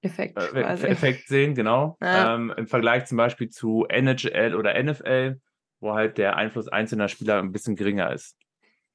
Effekt, 0.00 0.38
äh, 0.38 0.62
Effekt 0.62 1.26
sehen, 1.26 1.54
genau. 1.54 1.96
Ja. 2.02 2.34
Ähm, 2.34 2.52
Im 2.56 2.66
Vergleich 2.66 3.06
zum 3.06 3.18
Beispiel 3.18 3.48
zu 3.48 3.84
NHL 3.88 4.54
oder 4.54 4.80
NFL, 4.80 5.40
wo 5.80 5.94
halt 5.94 6.18
der 6.18 6.36
Einfluss 6.36 6.68
einzelner 6.68 7.08
Spieler 7.08 7.38
ein 7.38 7.52
bisschen 7.52 7.76
geringer 7.76 8.12
ist. 8.12 8.36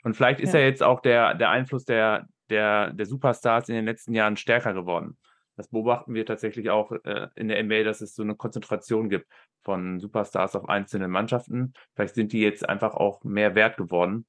Und 0.03 0.15
vielleicht 0.15 0.39
ist 0.39 0.53
ja, 0.53 0.62
ja 0.62 0.67
jetzt 0.67 0.84
auch 0.84 1.01
der, 1.01 1.34
der 1.36 1.50
Einfluss 1.50 1.86
der, 1.86 2.27
der, 2.50 2.91
der 2.91 3.05
Superstars 3.05 3.70
in 3.70 3.75
den 3.75 3.86
letzten 3.86 4.13
Jahren 4.13 4.38
stärker 4.38 4.74
geworden. 4.74 5.17
Das 5.55 5.67
beobachten 5.67 6.13
wir 6.13 6.25
tatsächlich 6.25 6.69
auch 6.69 6.91
äh, 7.03 7.27
in 7.36 7.48
der 7.48 7.63
NBA, 7.63 7.83
dass 7.83 8.01
es 8.01 8.15
so 8.15 8.24
eine 8.24 8.36
Konzentration 8.36 9.10
gibt 9.10 9.27
von 9.62 10.00
Superstars 10.00 10.55
auf 10.55 10.67
einzelne 10.67 11.07
Mannschaften. 11.07 11.74
Vielleicht 11.95 12.15
sind 12.15 12.33
die 12.33 12.41
jetzt 12.41 12.67
einfach 12.67 12.95
auch 12.95 13.24
mehr 13.24 13.55
wert 13.55 13.77
geworden. 13.77 14.25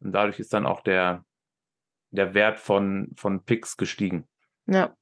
Und 0.00 0.12
dadurch 0.12 0.38
ist 0.40 0.52
dann 0.52 0.66
auch 0.66 0.80
der, 0.80 1.24
der 2.10 2.34
Wert 2.34 2.58
von, 2.58 3.10
von 3.16 3.44
Picks 3.44 3.76
gestiegen. 3.76 4.26
Ja. 4.66 4.94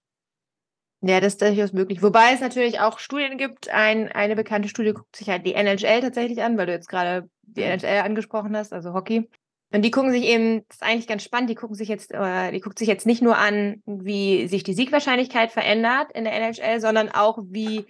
Ja, 1.02 1.20
das 1.20 1.34
ist 1.34 1.42
durchaus 1.42 1.72
möglich. 1.72 2.02
Wobei 2.02 2.32
es 2.32 2.40
natürlich 2.40 2.80
auch 2.80 2.98
Studien 2.98 3.36
gibt. 3.38 3.68
Ein, 3.68 4.10
eine 4.10 4.34
bekannte 4.34 4.68
Studie 4.68 4.94
guckt 4.94 5.14
sich 5.14 5.28
halt 5.28 5.46
die 5.46 5.54
NHL 5.54 6.00
tatsächlich 6.00 6.42
an, 6.42 6.56
weil 6.56 6.66
du 6.66 6.72
jetzt 6.72 6.88
gerade 6.88 7.28
die 7.42 7.62
NHL 7.62 8.00
angesprochen 8.00 8.56
hast, 8.56 8.72
also 8.72 8.92
Hockey. 8.94 9.28
Und 9.72 9.82
die 9.82 9.90
gucken 9.90 10.12
sich 10.12 10.24
eben, 10.24 10.64
das 10.68 10.76
ist 10.76 10.82
eigentlich 10.82 11.08
ganz 11.08 11.24
spannend, 11.24 11.50
die 11.50 11.54
gucken 11.54 11.74
sich 11.74 11.88
jetzt, 11.88 12.12
die 12.12 12.60
guckt 12.60 12.78
sich 12.78 12.88
jetzt 12.88 13.06
nicht 13.06 13.22
nur 13.22 13.36
an, 13.36 13.82
wie 13.84 14.46
sich 14.46 14.62
die 14.62 14.74
Siegwahrscheinlichkeit 14.74 15.50
verändert 15.50 16.12
in 16.12 16.24
der 16.24 16.34
NHL, 16.34 16.80
sondern 16.80 17.10
auch, 17.10 17.38
wie 17.48 17.84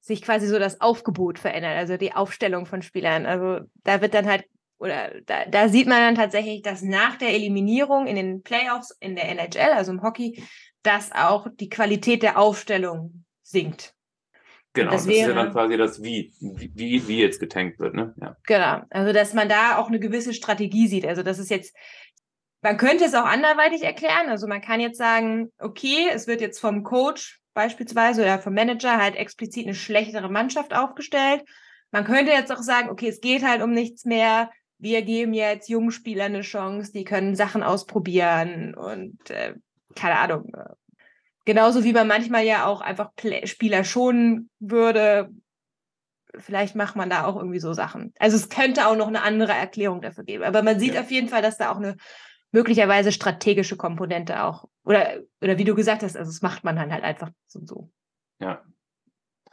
sich 0.00 0.22
quasi 0.22 0.46
so 0.48 0.58
das 0.58 0.80
Aufgebot 0.80 1.38
verändert, 1.38 1.76
also 1.76 1.96
die 1.96 2.14
Aufstellung 2.14 2.66
von 2.66 2.82
Spielern. 2.82 3.26
Also 3.26 3.66
da 3.84 4.00
wird 4.00 4.14
dann 4.14 4.26
halt, 4.26 4.44
oder 4.78 5.12
da, 5.26 5.44
da 5.44 5.68
sieht 5.68 5.86
man 5.86 5.98
dann 5.98 6.14
tatsächlich, 6.14 6.62
dass 6.62 6.82
nach 6.82 7.16
der 7.16 7.34
Eliminierung 7.34 8.06
in 8.06 8.16
den 8.16 8.42
Playoffs 8.42 8.96
in 8.98 9.14
der 9.14 9.28
NHL, 9.28 9.72
also 9.74 9.92
im 9.92 10.02
Hockey, 10.02 10.42
dass 10.82 11.12
auch 11.12 11.46
die 11.52 11.68
Qualität 11.68 12.22
der 12.22 12.38
Aufstellung 12.38 13.24
sinkt. 13.42 13.94
Genau, 14.72 14.92
das, 14.92 15.02
das 15.02 15.08
wäre, 15.08 15.30
ist 15.30 15.36
ja 15.36 15.42
dann 15.42 15.52
quasi 15.52 15.76
das 15.76 16.02
wie, 16.02 16.32
wie, 16.40 17.06
wie 17.08 17.20
jetzt 17.20 17.40
getankt 17.40 17.80
wird, 17.80 17.94
ne? 17.94 18.14
Ja. 18.20 18.36
Genau, 18.44 18.82
also 18.90 19.12
dass 19.12 19.34
man 19.34 19.48
da 19.48 19.78
auch 19.78 19.88
eine 19.88 19.98
gewisse 19.98 20.32
Strategie 20.32 20.86
sieht. 20.86 21.06
Also 21.06 21.22
das 21.22 21.38
ist 21.40 21.50
jetzt, 21.50 21.74
man 22.62 22.76
könnte 22.76 23.04
es 23.04 23.14
auch 23.14 23.24
anderweitig 23.24 23.82
erklären. 23.82 24.28
Also 24.28 24.46
man 24.46 24.60
kann 24.60 24.80
jetzt 24.80 24.98
sagen, 24.98 25.50
okay, 25.58 26.08
es 26.12 26.28
wird 26.28 26.40
jetzt 26.40 26.60
vom 26.60 26.84
Coach 26.84 27.40
beispielsweise 27.52 28.22
oder 28.22 28.38
vom 28.38 28.54
Manager 28.54 28.96
halt 28.96 29.16
explizit 29.16 29.66
eine 29.66 29.74
schlechtere 29.74 30.30
Mannschaft 30.30 30.72
aufgestellt. 30.72 31.42
Man 31.90 32.04
könnte 32.04 32.30
jetzt 32.30 32.52
auch 32.52 32.62
sagen, 32.62 32.90
okay, 32.90 33.08
es 33.08 33.20
geht 33.20 33.42
halt 33.42 33.62
um 33.62 33.72
nichts 33.72 34.04
mehr. 34.04 34.50
Wir 34.78 35.02
geben 35.02 35.34
jetzt 35.34 35.68
jungen 35.68 35.90
Spielern 35.90 36.34
eine 36.34 36.42
Chance, 36.42 36.92
die 36.92 37.04
können 37.04 37.34
Sachen 37.34 37.64
ausprobieren 37.64 38.74
und 38.74 39.30
äh, 39.30 39.54
keine 39.96 40.18
Ahnung, 40.18 40.52
genauso 41.44 41.84
wie 41.84 41.92
man 41.92 42.06
manchmal 42.06 42.44
ja 42.44 42.66
auch 42.66 42.80
einfach 42.80 43.14
Play 43.16 43.46
Spieler 43.46 43.84
schonen 43.84 44.50
würde. 44.58 45.30
Vielleicht 46.38 46.76
macht 46.76 46.96
man 46.96 47.10
da 47.10 47.24
auch 47.24 47.36
irgendwie 47.36 47.58
so 47.58 47.72
Sachen. 47.72 48.14
Also 48.18 48.36
es 48.36 48.48
könnte 48.48 48.86
auch 48.86 48.96
noch 48.96 49.08
eine 49.08 49.22
andere 49.22 49.52
Erklärung 49.52 50.00
dafür 50.00 50.24
geben. 50.24 50.44
Aber 50.44 50.62
man 50.62 50.78
sieht 50.78 50.94
ja. 50.94 51.00
auf 51.00 51.10
jeden 51.10 51.28
Fall, 51.28 51.42
dass 51.42 51.58
da 51.58 51.72
auch 51.72 51.78
eine 51.78 51.96
möglicherweise 52.52 53.12
strategische 53.12 53.76
Komponente 53.76 54.42
auch, 54.42 54.68
oder, 54.84 55.20
oder 55.40 55.58
wie 55.58 55.64
du 55.64 55.74
gesagt 55.74 56.02
hast, 56.02 56.16
also 56.16 56.30
das 56.30 56.42
macht 56.42 56.64
man 56.64 56.76
dann 56.76 56.92
halt 56.92 57.04
einfach 57.04 57.30
so. 57.46 57.60
so. 57.64 57.90
Ja. 58.40 58.62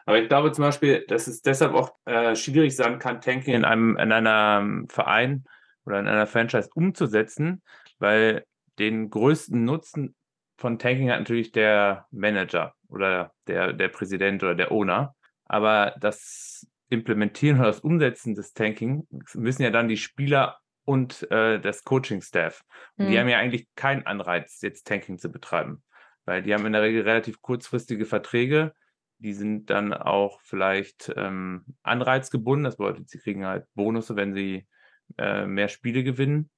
Aber 0.06 0.19
ich 0.19 0.30
glaube 0.30 0.52
zum 0.52 0.63
Beispiel, 0.63 1.06
dass 1.08 1.28
es 1.28 1.41
deshalb 1.41 1.73
auch 1.73 1.93
äh, 2.06 2.36
schwierig 2.36 2.76
sein 2.76 2.97
kann, 2.97 3.21
Tanking 3.21 3.56
in 3.56 3.65
einem, 3.65 3.97
in 3.97 4.12
einem 4.12 4.88
Verein 4.88 5.43
oder 5.86 6.00
in 6.00 6.08
einer 6.08 6.28
Franchise 6.28 6.69
umzusetzen, 6.73 7.62
weil 8.00 8.45
den 8.80 9.10
größten 9.10 9.63
Nutzen 9.63 10.15
von 10.58 10.80
Tanking 10.80 11.10
hat 11.10 11.20
natürlich 11.20 11.52
der 11.52 12.08
Manager 12.12 12.74
oder 12.89 13.32
der, 13.48 13.74
der 13.74 13.88
Präsident 13.89 14.43
oder 14.43 14.56
der 14.56 14.72
Owner. 14.72 15.15
Aber 15.46 15.96
das 16.00 16.67
Implementieren 16.89 17.60
oder 17.60 17.67
das 17.67 17.82
Umsetzen 17.82 18.36
des 18.36 18.54
Tanking 18.54 19.08
müssen 19.34 19.63
ja 19.63 19.70
dann 19.70 19.88
die 19.88 19.98
Spieler 19.98 20.58
und 20.84 21.30
äh, 21.32 21.60
das 21.60 21.84
Coaching-Staff. 21.84 22.63
Und 22.98 23.06
mhm. 23.06 23.12
die 23.12 23.20
haben 23.20 23.30
ja 23.30 23.38
eigentlich 23.38 23.67
keinen 23.76 24.06
Anreiz, 24.06 24.62
jetzt 24.62 24.88
Tanking 24.88 25.17
zu 25.17 25.30
betreiben. 25.30 25.84
Weil 26.26 26.41
die 26.43 26.54
haben 26.54 26.65
in 26.65 26.74
der 26.74 26.82
Regel 26.82 27.04
relativ 27.04 27.41
kurzfristige 27.41 28.06
Verträge. 28.06 28.74
Die 29.20 29.34
sind 29.34 29.70
dann 29.70 29.93
auch 29.93 30.39
vielleicht 30.41 31.12
ähm, 31.15 31.65
anreizgebunden. 31.84 32.63
Das 32.63 32.78
bedeutet, 32.78 33.10
sie 33.10 33.20
kriegen 33.20 33.46
halt 33.46 33.65
Bonusse, 33.74 34.15
wenn 34.15 34.34
sie 34.34 34.67
äh, 35.17 35.46
mehr 35.46 35.67
Spiele 35.67 36.04
gewinnen. 36.04 36.50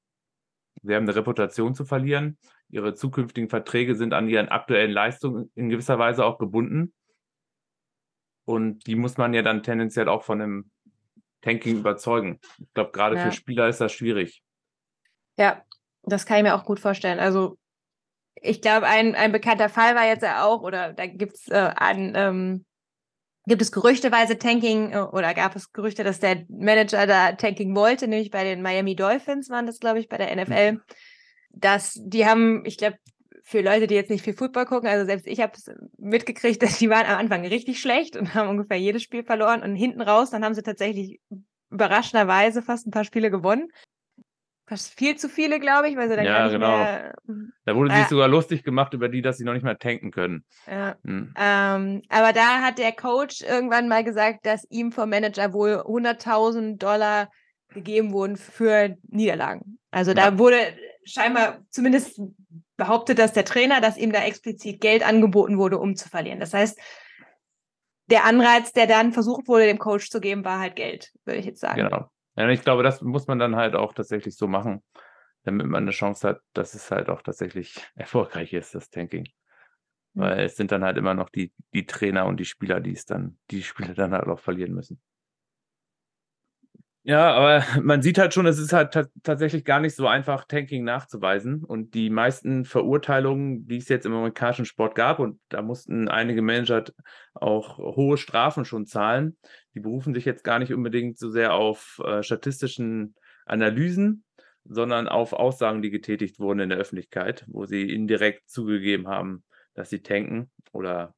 Sie 0.83 0.95
haben 0.95 1.03
eine 1.03 1.15
Reputation 1.15 1.75
zu 1.75 1.85
verlieren. 1.85 2.37
Ihre 2.69 2.93
zukünftigen 2.93 3.49
Verträge 3.49 3.95
sind 3.95 4.13
an 4.13 4.29
ihren 4.29 4.49
aktuellen 4.49 4.91
Leistungen 4.91 5.51
in 5.55 5.69
gewisser 5.69 5.99
Weise 5.99 6.25
auch 6.25 6.37
gebunden. 6.37 6.93
Und 8.45 8.87
die 8.87 8.95
muss 8.95 9.17
man 9.17 9.33
ja 9.33 9.41
dann 9.41 9.63
tendenziell 9.63 10.09
auch 10.09 10.23
von 10.23 10.41
einem 10.41 10.71
Tanking 11.41 11.77
überzeugen. 11.77 12.39
Ich 12.57 12.73
glaube, 12.73 12.91
gerade 12.91 13.15
ja. 13.15 13.25
für 13.25 13.31
Spieler 13.31 13.67
ist 13.67 13.81
das 13.81 13.91
schwierig. 13.91 14.43
Ja, 15.37 15.63
das 16.03 16.25
kann 16.25 16.37
ich 16.37 16.43
mir 16.43 16.55
auch 16.55 16.65
gut 16.65 16.79
vorstellen. 16.79 17.19
Also 17.19 17.57
ich 18.35 18.61
glaube, 18.61 18.87
ein, 18.87 19.15
ein 19.15 19.31
bekannter 19.31 19.69
Fall 19.69 19.95
war 19.95 20.05
jetzt 20.05 20.23
ja 20.23 20.45
auch, 20.45 20.61
oder 20.61 20.93
da 20.93 21.05
gibt 21.05 21.35
es 21.35 21.47
äh, 21.49 21.71
an, 21.75 22.13
ähm, 22.15 22.65
gibt 23.49 23.61
es 23.61 23.71
gerüchteweise 23.71 24.37
Tanking 24.37 24.93
äh, 24.93 24.99
oder 24.99 25.33
gab 25.33 25.55
es 25.55 25.73
Gerüchte, 25.73 26.05
dass 26.05 26.19
der 26.19 26.45
Manager 26.47 27.05
da 27.05 27.33
Tanking 27.33 27.75
wollte, 27.75 28.07
nämlich 28.07 28.31
bei 28.31 28.45
den 28.45 28.61
Miami 28.61 28.95
Dolphins 28.95 29.49
waren 29.49 29.65
das, 29.65 29.79
glaube 29.79 29.99
ich, 29.99 30.07
bei 30.07 30.17
der 30.17 30.33
NFL. 30.33 30.73
Mhm. 30.73 30.81
Dass 31.51 31.99
die 32.01 32.25
haben, 32.25 32.63
ich 32.65 32.77
glaube, 32.77 32.97
für 33.43 33.61
Leute, 33.61 33.87
die 33.87 33.95
jetzt 33.95 34.11
nicht 34.11 34.23
viel 34.23 34.35
Football 34.35 34.65
gucken, 34.65 34.87
also 34.87 35.05
selbst 35.05 35.25
ich 35.25 35.41
habe 35.41 35.53
es 35.55 35.69
mitgekriegt, 35.97 36.61
dass 36.63 36.77
die 36.77 36.89
waren 36.89 37.07
am 37.07 37.17
Anfang 37.17 37.45
richtig 37.45 37.81
schlecht 37.81 38.15
und 38.15 38.33
haben 38.33 38.49
ungefähr 38.49 38.77
jedes 38.77 39.03
Spiel 39.03 39.23
verloren 39.23 39.63
und 39.63 39.75
hinten 39.75 40.01
raus, 40.01 40.29
dann 40.29 40.45
haben 40.45 40.53
sie 40.53 40.63
tatsächlich 40.63 41.19
überraschenderweise 41.71 42.61
fast 42.61 42.87
ein 42.87 42.91
paar 42.91 43.03
Spiele 43.03 43.29
gewonnen. 43.29 43.69
Fast 44.69 44.99
viel 44.99 45.15
zu 45.15 45.29
viele, 45.29 45.59
glaube 45.59 45.89
ich, 45.89 45.97
weil 45.97 46.09
sie 46.09 46.15
dann 46.15 46.25
ja, 46.25 46.47
genau. 46.47 46.77
mehr. 46.77 47.15
Da 47.65 47.75
wurde 47.75 47.91
äh, 47.91 47.97
sich 47.97 48.07
sogar 48.07 48.27
lustig 48.27 48.63
gemacht 48.63 48.93
über 48.93 49.09
die, 49.09 49.23
dass 49.23 49.37
sie 49.37 49.43
noch 49.43 49.53
nicht 49.53 49.63
mehr 49.63 49.79
tanken 49.79 50.11
können. 50.11 50.45
Ja. 50.67 50.95
Hm. 51.03 51.33
Ähm, 51.35 52.01
aber 52.07 52.33
da 52.33 52.61
hat 52.61 52.77
der 52.77 52.91
Coach 52.91 53.41
irgendwann 53.41 53.87
mal 53.87 54.03
gesagt, 54.03 54.45
dass 54.45 54.69
ihm 54.69 54.91
vom 54.91 55.09
Manager 55.09 55.53
wohl 55.53 55.77
100.000 55.77 56.77
Dollar 56.77 57.31
gegeben 57.69 58.11
wurden 58.11 58.37
für 58.37 58.95
Niederlagen. 59.07 59.79
Also 59.89 60.13
da 60.13 60.25
ja. 60.25 60.37
wurde 60.37 60.57
scheinbar 61.03 61.61
zumindest 61.71 62.21
behauptet, 62.77 63.17
dass 63.17 63.33
der 63.33 63.45
Trainer, 63.45 63.81
dass 63.81 63.97
ihm 63.97 64.11
da 64.11 64.23
explizit 64.23 64.81
Geld 64.81 65.03
angeboten 65.03 65.57
wurde, 65.57 65.79
um 65.79 65.95
zu 65.95 66.09
verlieren. 66.09 66.39
Das 66.39 66.53
heißt, 66.53 66.79
der 68.05 68.23
Anreiz, 68.23 68.71
der 68.71 68.85
dann 68.85 69.13
versucht 69.13 69.47
wurde, 69.47 69.65
dem 69.65 69.79
Coach 69.79 70.11
zu 70.11 70.21
geben, 70.21 70.45
war 70.45 70.59
halt 70.59 70.75
Geld, 70.75 71.11
würde 71.25 71.39
ich 71.39 71.47
jetzt 71.47 71.59
sagen. 71.59 71.81
Genau. 71.81 72.11
Ja, 72.39 72.47
ich 72.49 72.61
glaube, 72.61 72.83
das 72.83 73.01
muss 73.01 73.27
man 73.27 73.37
dann 73.37 73.57
halt 73.57 73.75
auch 73.75 73.93
tatsächlich 73.93 74.37
so 74.37 74.47
machen, 74.47 74.81
damit 75.43 75.67
man 75.67 75.83
eine 75.83 75.91
Chance 75.91 76.25
hat, 76.25 76.41
dass 76.53 76.73
es 76.73 76.89
halt 76.89 77.09
auch 77.09 77.21
tatsächlich 77.21 77.75
erfolgreich 77.95 78.53
ist, 78.53 78.73
das 78.73 78.89
Tanking. 78.89 79.27
Weil 80.13 80.45
es 80.45 80.55
sind 80.55 80.71
dann 80.71 80.85
halt 80.85 80.97
immer 80.97 81.13
noch 81.13 81.29
die, 81.29 81.53
die 81.73 81.85
Trainer 81.85 82.25
und 82.27 82.39
die 82.39 82.45
Spieler, 82.45 82.79
die 82.79 82.93
es 82.93 83.05
dann, 83.05 83.37
die 83.51 83.61
Spieler 83.61 83.93
dann 83.93 84.13
halt 84.13 84.27
auch 84.27 84.39
verlieren 84.39 84.73
müssen. 84.73 85.01
Ja, 87.03 87.31
aber 87.31 87.63
man 87.81 88.01
sieht 88.01 88.17
halt 88.17 88.33
schon, 88.33 88.45
es 88.45 88.59
ist 88.59 88.73
halt 88.73 88.97
tatsächlich 89.23 89.63
gar 89.65 89.79
nicht 89.79 89.95
so 89.95 90.07
einfach, 90.07 90.45
Tanking 90.45 90.83
nachzuweisen. 90.83 91.63
Und 91.63 91.93
die 91.93 92.09
meisten 92.09 92.65
Verurteilungen, 92.65 93.67
die 93.67 93.77
es 93.77 93.89
jetzt 93.89 94.05
im 94.05 94.13
amerikanischen 94.13 94.65
Sport 94.65 94.95
gab, 94.95 95.19
und 95.19 95.39
da 95.49 95.61
mussten 95.61 96.07
einige 96.07 96.41
Manager 96.41 96.83
auch 97.33 97.77
hohe 97.77 98.17
Strafen 98.17 98.65
schon 98.65 98.85
zahlen, 98.85 99.37
die 99.73 99.79
berufen 99.79 100.13
sich 100.13 100.25
jetzt 100.25 100.43
gar 100.43 100.59
nicht 100.59 100.73
unbedingt 100.73 101.17
so 101.17 101.29
sehr 101.29 101.53
auf 101.53 102.01
äh, 102.05 102.21
statistischen 102.21 103.15
Analysen, 103.45 104.25
sondern 104.65 105.07
auf 105.07 105.33
Aussagen, 105.33 105.81
die 105.81 105.89
getätigt 105.89 106.39
wurden 106.39 106.59
in 106.59 106.69
der 106.69 106.77
Öffentlichkeit, 106.77 107.45
wo 107.47 107.65
sie 107.65 107.89
indirekt 107.89 108.49
zugegeben 108.49 109.07
haben, 109.07 109.43
dass 109.73 109.89
sie 109.89 110.01
tanken 110.01 110.51
oder 110.71 111.15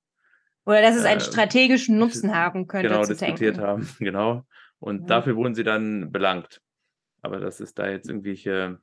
oder 0.63 0.84
dass 0.84 0.96
es 0.96 1.06
einen 1.06 1.20
äh, 1.20 1.24
strategischen 1.24 1.98
Nutzen 1.98 2.36
haben 2.36 2.67
könnte. 2.67 2.89
Genau, 2.89 3.04
diskutiert 3.04 3.56
tanken. 3.56 3.67
haben, 3.67 3.89
genau. 4.00 4.46
Und 4.82 5.02
ja. 5.02 5.08
dafür 5.08 5.36
wurden 5.36 5.56
sie 5.56 5.63
dann 5.63 6.12
belangt. 6.12 6.62
Aber 7.22 7.39
dass 7.39 7.60
es 7.60 7.74
da 7.74 7.88
jetzt 7.88 8.10
irgendwelche 8.10 8.80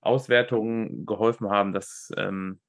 Auswertungen 0.00 1.04
geholfen 1.04 1.50
haben, 1.50 1.72
dass 1.72 2.10
ähm, 2.16 2.60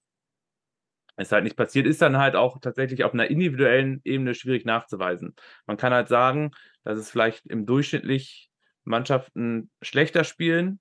es 1.16 1.32
halt 1.32 1.46
nicht 1.46 1.56
passiert, 1.56 1.88
ist 1.88 2.02
dann 2.02 2.18
halt 2.18 2.36
auch 2.36 2.60
tatsächlich 2.60 3.04
auf 3.04 3.14
einer 3.14 3.30
individuellen 3.30 4.02
Ebene 4.04 4.36
schwierig 4.36 4.66
nachzuweisen. 4.66 5.34
Man 5.66 5.78
kann 5.78 5.94
halt 5.94 6.10
sagen, 6.10 6.52
dass 6.84 7.00
es 7.00 7.10
vielleicht 7.10 7.46
im 7.46 7.66
durchschnittlich 7.66 8.50
Mannschaften 8.84 9.70
schlechter 9.82 10.24
spielen, 10.24 10.80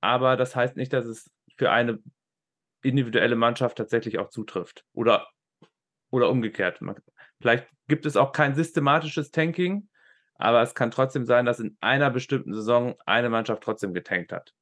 aber 0.00 0.36
das 0.36 0.54
heißt 0.54 0.76
nicht, 0.76 0.92
dass 0.92 1.06
es 1.06 1.30
für 1.56 1.70
eine 1.70 1.98
individuelle 2.82 3.36
Mannschaft 3.36 3.78
tatsächlich 3.78 4.18
auch 4.18 4.28
zutrifft. 4.28 4.84
Oder, 4.92 5.28
oder 6.10 6.28
umgekehrt. 6.28 6.80
Vielleicht 7.40 7.68
gibt 7.88 8.04
es 8.04 8.16
auch 8.16 8.32
kein 8.32 8.54
systematisches 8.54 9.30
Tanking, 9.30 9.88
aber 10.42 10.62
es 10.62 10.74
kann 10.74 10.90
trotzdem 10.90 11.24
sein, 11.24 11.44
dass 11.44 11.60
in 11.60 11.76
einer 11.80 12.10
bestimmten 12.10 12.52
Saison 12.52 12.96
eine 13.06 13.30
Mannschaft 13.30 13.62
trotzdem 13.62 13.94
getankt 13.94 14.32
hat. 14.32 14.52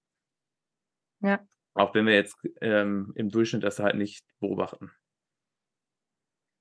Ja. 1.21 1.41
Auch 1.75 1.95
wenn 1.95 2.07
wir 2.07 2.15
jetzt 2.15 2.37
ähm, 2.61 3.13
im 3.15 3.31
Durchschnitt 3.31 3.63
das 3.63 3.79
halt 3.79 3.97
nicht 3.97 4.25
beobachten. 4.41 4.91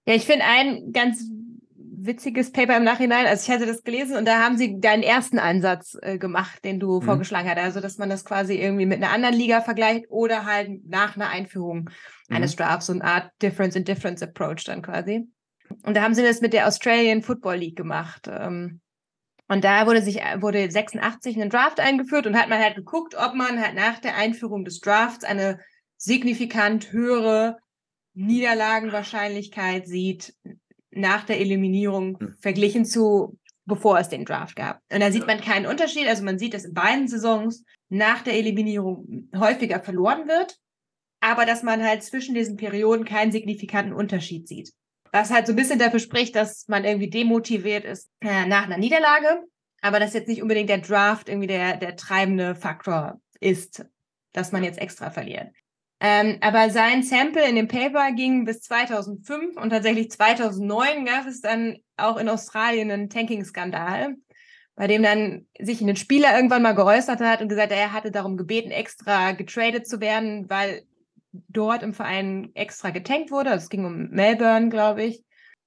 Ja, 0.05 0.15
ich 0.15 0.25
finde 0.25 0.45
ein 0.45 0.91
ganz 0.93 1.29
witziges 1.75 2.51
Paper 2.51 2.77
im 2.77 2.83
Nachhinein. 2.85 3.25
Also 3.25 3.43
ich 3.43 3.53
hatte 3.53 3.65
das 3.65 3.83
gelesen 3.83 4.15
und 4.15 4.25
da 4.25 4.41
haben 4.41 4.57
sie 4.57 4.79
deinen 4.79 5.03
ersten 5.03 5.37
Ansatz 5.37 5.97
äh, 6.01 6.17
gemacht, 6.17 6.63
den 6.63 6.79
du 6.79 7.01
mhm. 7.01 7.05
vorgeschlagen 7.05 7.49
hast. 7.49 7.57
Also 7.57 7.81
dass 7.81 7.97
man 7.97 8.09
das 8.09 8.23
quasi 8.23 8.55
irgendwie 8.55 8.85
mit 8.85 9.03
einer 9.03 9.11
anderen 9.11 9.35
Liga 9.35 9.59
vergleicht 9.59 10.05
oder 10.09 10.45
halt 10.45 10.87
nach 10.87 11.15
einer 11.15 11.29
Einführung 11.29 11.89
mhm. 12.29 12.35
eines 12.35 12.55
Drafts, 12.55 12.85
so 12.85 12.93
eine 12.93 13.03
Art 13.03 13.31
Difference 13.41 13.75
in 13.75 13.83
Difference 13.83 14.23
Approach 14.23 14.63
dann 14.65 14.81
quasi. 14.81 15.27
Und 15.83 15.95
da 15.95 16.01
haben 16.01 16.15
sie 16.15 16.23
das 16.23 16.41
mit 16.41 16.53
der 16.53 16.67
Australian 16.67 17.21
Football 17.21 17.57
League 17.57 17.75
gemacht. 17.75 18.29
Ähm, 18.31 18.79
und 19.49 19.63
da 19.63 19.87
wurde 19.87 20.01
sich, 20.01 20.17
wurde 20.37 20.69
86 20.69 21.41
ein 21.41 21.49
Draft 21.49 21.79
eingeführt 21.79 22.27
und 22.27 22.37
hat 22.37 22.49
man 22.49 22.59
halt 22.59 22.75
geguckt, 22.75 23.15
ob 23.15 23.33
man 23.33 23.59
halt 23.59 23.75
nach 23.75 23.99
der 23.99 24.15
Einführung 24.15 24.63
des 24.63 24.79
Drafts 24.79 25.25
eine 25.25 25.59
signifikant 25.97 26.91
höhere 26.91 27.57
Niederlagenwahrscheinlichkeit 28.13 29.87
sieht 29.87 30.35
nach 30.91 31.25
der 31.25 31.39
Eliminierung 31.39 32.19
hm. 32.19 32.35
verglichen 32.39 32.85
zu 32.85 33.37
bevor 33.65 33.99
es 33.99 34.09
den 34.09 34.25
Draft 34.25 34.55
gab. 34.55 34.81
Und 34.91 34.99
da 34.99 35.11
sieht 35.11 35.27
man 35.27 35.39
keinen 35.39 35.67
Unterschied. 35.67 36.07
Also 36.07 36.23
man 36.23 36.39
sieht, 36.39 36.55
dass 36.55 36.65
in 36.65 36.73
beiden 36.73 37.07
Saisons 37.07 37.63
nach 37.87 38.23
der 38.23 38.33
Eliminierung 38.33 39.29
häufiger 39.37 39.79
verloren 39.79 40.27
wird, 40.27 40.57
aber 41.21 41.45
dass 41.45 41.63
man 41.63 41.83
halt 41.83 42.03
zwischen 42.03 42.33
diesen 42.35 42.57
Perioden 42.57 43.05
keinen 43.05 43.31
signifikanten 43.31 43.93
Unterschied 43.93 44.47
sieht. 44.47 44.73
Was 45.11 45.31
halt 45.31 45.47
so 45.47 45.53
ein 45.53 45.55
bisschen 45.55 45.79
dafür 45.79 45.99
spricht, 45.99 46.35
dass 46.35 46.67
man 46.67 46.85
irgendwie 46.85 47.09
demotiviert 47.09 47.85
ist 47.85 48.09
äh, 48.21 48.45
nach 48.45 48.65
einer 48.65 48.77
Niederlage, 48.77 49.43
aber 49.81 49.99
dass 49.99 50.13
jetzt 50.13 50.27
nicht 50.27 50.41
unbedingt 50.41 50.69
der 50.69 50.79
Draft 50.79 51.29
irgendwie 51.29 51.47
der, 51.47 51.77
der 51.77 51.95
treibende 51.95 52.55
Faktor 52.55 53.19
ist, 53.39 53.85
dass 54.33 54.51
man 54.51 54.63
jetzt 54.63 54.79
extra 54.79 55.09
verliert. 55.09 55.47
Ähm, 56.01 56.37
aber 56.41 56.69
sein 56.69 57.03
Sample 57.03 57.47
in 57.47 57.55
dem 57.55 57.67
Paper 57.67 58.13
ging 58.13 58.45
bis 58.45 58.61
2005 58.61 59.57
und 59.57 59.69
tatsächlich 59.69 60.09
2009 60.11 61.05
gab 61.05 61.27
es 61.27 61.41
dann 61.41 61.77
auch 61.97 62.17
in 62.17 62.29
Australien 62.29 62.89
einen 62.89 63.09
Tanking-Skandal, 63.09 64.15
bei 64.75 64.87
dem 64.87 65.03
dann 65.03 65.47
sich 65.59 65.81
ein 65.81 65.95
Spieler 65.97 66.33
irgendwann 66.33 66.61
mal 66.61 66.73
geäußert 66.73 67.19
hat 67.19 67.41
und 67.41 67.49
gesagt, 67.49 67.73
er 67.73 67.91
hatte 67.91 68.11
darum 68.11 68.37
gebeten, 68.37 68.71
extra 68.71 69.33
getradet 69.33 69.87
zu 69.87 69.99
werden, 69.99 70.49
weil 70.49 70.83
dort 71.31 71.83
im 71.83 71.93
Verein 71.93 72.51
extra 72.53 72.89
getankt 72.89 73.31
wurde. 73.31 73.51
Also 73.51 73.63
es 73.63 73.69
ging 73.69 73.85
um 73.85 74.09
Melbourne, 74.09 74.69
glaube 74.69 75.03
ich. 75.03 75.23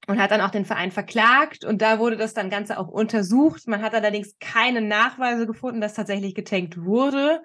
Und 0.09 0.20
hat 0.20 0.33
dann 0.33 0.40
auch 0.40 0.51
den 0.51 0.64
Verein 0.64 0.90
verklagt 0.90 1.64
und 1.64 1.81
da 1.81 2.01
wurde 2.01 2.16
das 2.16 2.35
dann 2.35 2.51
Ganze 2.51 2.77
auch 2.77 2.88
untersucht. 2.88 3.68
Man 3.68 3.83
hat 3.83 3.94
allerdings 3.94 4.37
keine 4.40 4.81
Nachweise 4.81 5.46
gefunden, 5.46 5.81
dass 5.81 5.94
tatsächlich 5.94 6.35
getankt 6.35 6.77
wurde. 6.77 7.40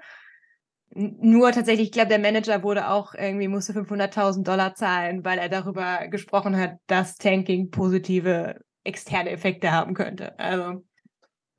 Nur 0.89 1.51
tatsächlich, 1.51 1.88
ich 1.88 1.91
glaube, 1.91 2.10
der 2.10 2.17
Manager 2.17 2.63
wurde 2.63 2.89
auch 2.89 3.13
irgendwie, 3.13 3.47
musste 3.47 3.73
500.000 3.73 4.43
Dollar 4.43 4.73
zahlen, 4.73 5.23
weil 5.23 5.38
er 5.38 5.49
darüber 5.49 6.08
gesprochen 6.08 6.58
hat, 6.58 6.77
dass 6.88 7.17
Tanking 7.17 7.69
positive 7.69 8.60
externe 8.84 9.30
Effekte 9.30 9.71
haben 9.71 9.93
könnte. 9.93 10.38
Also. 10.39 10.84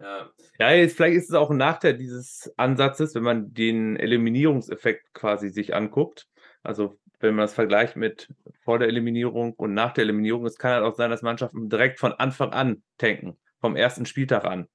Ja. 0.01 0.31
ja, 0.59 0.73
jetzt 0.73 0.97
vielleicht 0.97 1.17
ist 1.17 1.29
es 1.29 1.35
auch 1.35 1.51
ein 1.51 1.57
Nachteil 1.57 1.97
dieses 1.97 2.53
Ansatzes, 2.57 3.15
wenn 3.15 3.25
man 3.25 3.53
den 3.53 3.97
Eliminierungseffekt 3.97 5.13
quasi 5.13 5.51
sich 5.51 5.75
anguckt. 5.75 6.27
Also 6.63 6.99
wenn 7.21 7.35
man 7.35 7.45
das 7.45 7.55
vergleicht 7.55 7.97
mit 7.97 8.29
vor 8.61 8.79
der 8.79 8.89
Eliminierung 8.89 9.55
und 9.55 9.75
nach 9.75 9.93
der 9.93 10.05
Eliminierung, 10.05 10.47
es 10.47 10.59
kann 10.59 10.73
halt 10.73 10.85
auch 10.85 10.95
sein, 10.95 11.11
dass 11.11 11.23
Mannschaften 11.23 11.69
direkt 11.69 11.99
von 11.99 12.13
Anfang 12.13 12.53
an 12.53 12.83
tanken, 12.97 13.37
vom 13.61 13.77
ersten 13.77 14.07
Spieltag 14.07 14.45
an. 14.45 14.69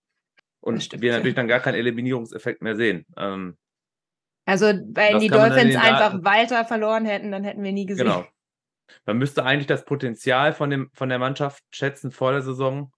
Und 0.59 1.01
wir 1.01 1.11
natürlich 1.11 1.35
dann 1.35 1.47
gar 1.47 1.59
keinen 1.59 1.75
Eliminierungseffekt 1.75 2.61
mehr 2.61 2.75
sehen. 2.75 3.05
Ähm, 3.17 3.57
also, 4.45 4.65
wenn 4.67 5.19
die 5.19 5.29
Dolphins 5.29 5.75
einfach 5.75 6.23
weiter 6.23 6.65
verloren 6.65 7.05
hätten, 7.05 7.31
dann 7.31 7.43
hätten 7.43 7.63
wir 7.63 7.71
nie 7.71 7.85
gesehen. 7.85 8.05
Genau. 8.05 8.25
Man 9.05 9.17
müsste 9.17 9.45
eigentlich 9.45 9.67
das 9.67 9.85
Potenzial 9.85 10.53
von, 10.53 10.69
dem, 10.69 10.89
von 10.93 11.09
der 11.09 11.19
Mannschaft 11.19 11.63
schätzen 11.71 12.11
vor 12.11 12.33
der 12.33 12.41
Saison 12.41 12.91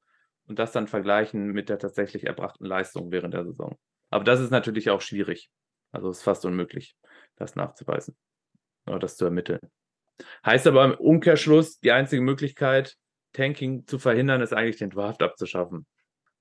und 0.48 0.58
das 0.58 0.72
dann 0.72 0.88
vergleichen 0.88 1.52
mit 1.52 1.70
der 1.70 1.78
tatsächlich 1.78 2.26
erbrachten 2.26 2.66
Leistung 2.66 3.12
während 3.12 3.34
der 3.34 3.46
Saison. 3.46 3.78
Aber 4.10 4.24
das 4.24 4.40
ist 4.40 4.50
natürlich 4.50 4.90
auch 4.90 5.02
schwierig. 5.02 5.50
Also 5.92 6.10
es 6.10 6.18
ist 6.18 6.24
fast 6.24 6.46
unmöglich, 6.46 6.96
das 7.36 7.56
nachzuweisen 7.56 8.16
das 8.86 9.18
zu 9.18 9.26
ermitteln. 9.26 9.60
Heißt 10.46 10.68
aber 10.68 10.86
im 10.86 10.94
Umkehrschluss, 10.94 11.80
die 11.80 11.92
einzige 11.92 12.22
Möglichkeit, 12.22 12.96
Tanking 13.34 13.86
zu 13.86 14.00
verhindern, 14.00 14.42
ist 14.42 14.54
eigentlich 14.54 14.78
den 14.78 14.90
Draft 14.90 15.22
abzuschaffen. 15.22 15.86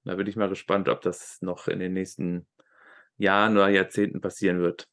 Da 0.05 0.15
bin 0.15 0.27
ich 0.27 0.37
mal 0.37 0.49
gespannt, 0.49 0.89
ob 0.89 1.01
das 1.01 1.39
noch 1.41 1.67
in 1.67 1.81
den 1.81 1.93
nächsten 1.93 2.47
Jahren 3.17 3.57
oder 3.57 3.69
Jahrzehnten 3.69 4.21
passieren 4.21 4.61
wird. 4.61 4.87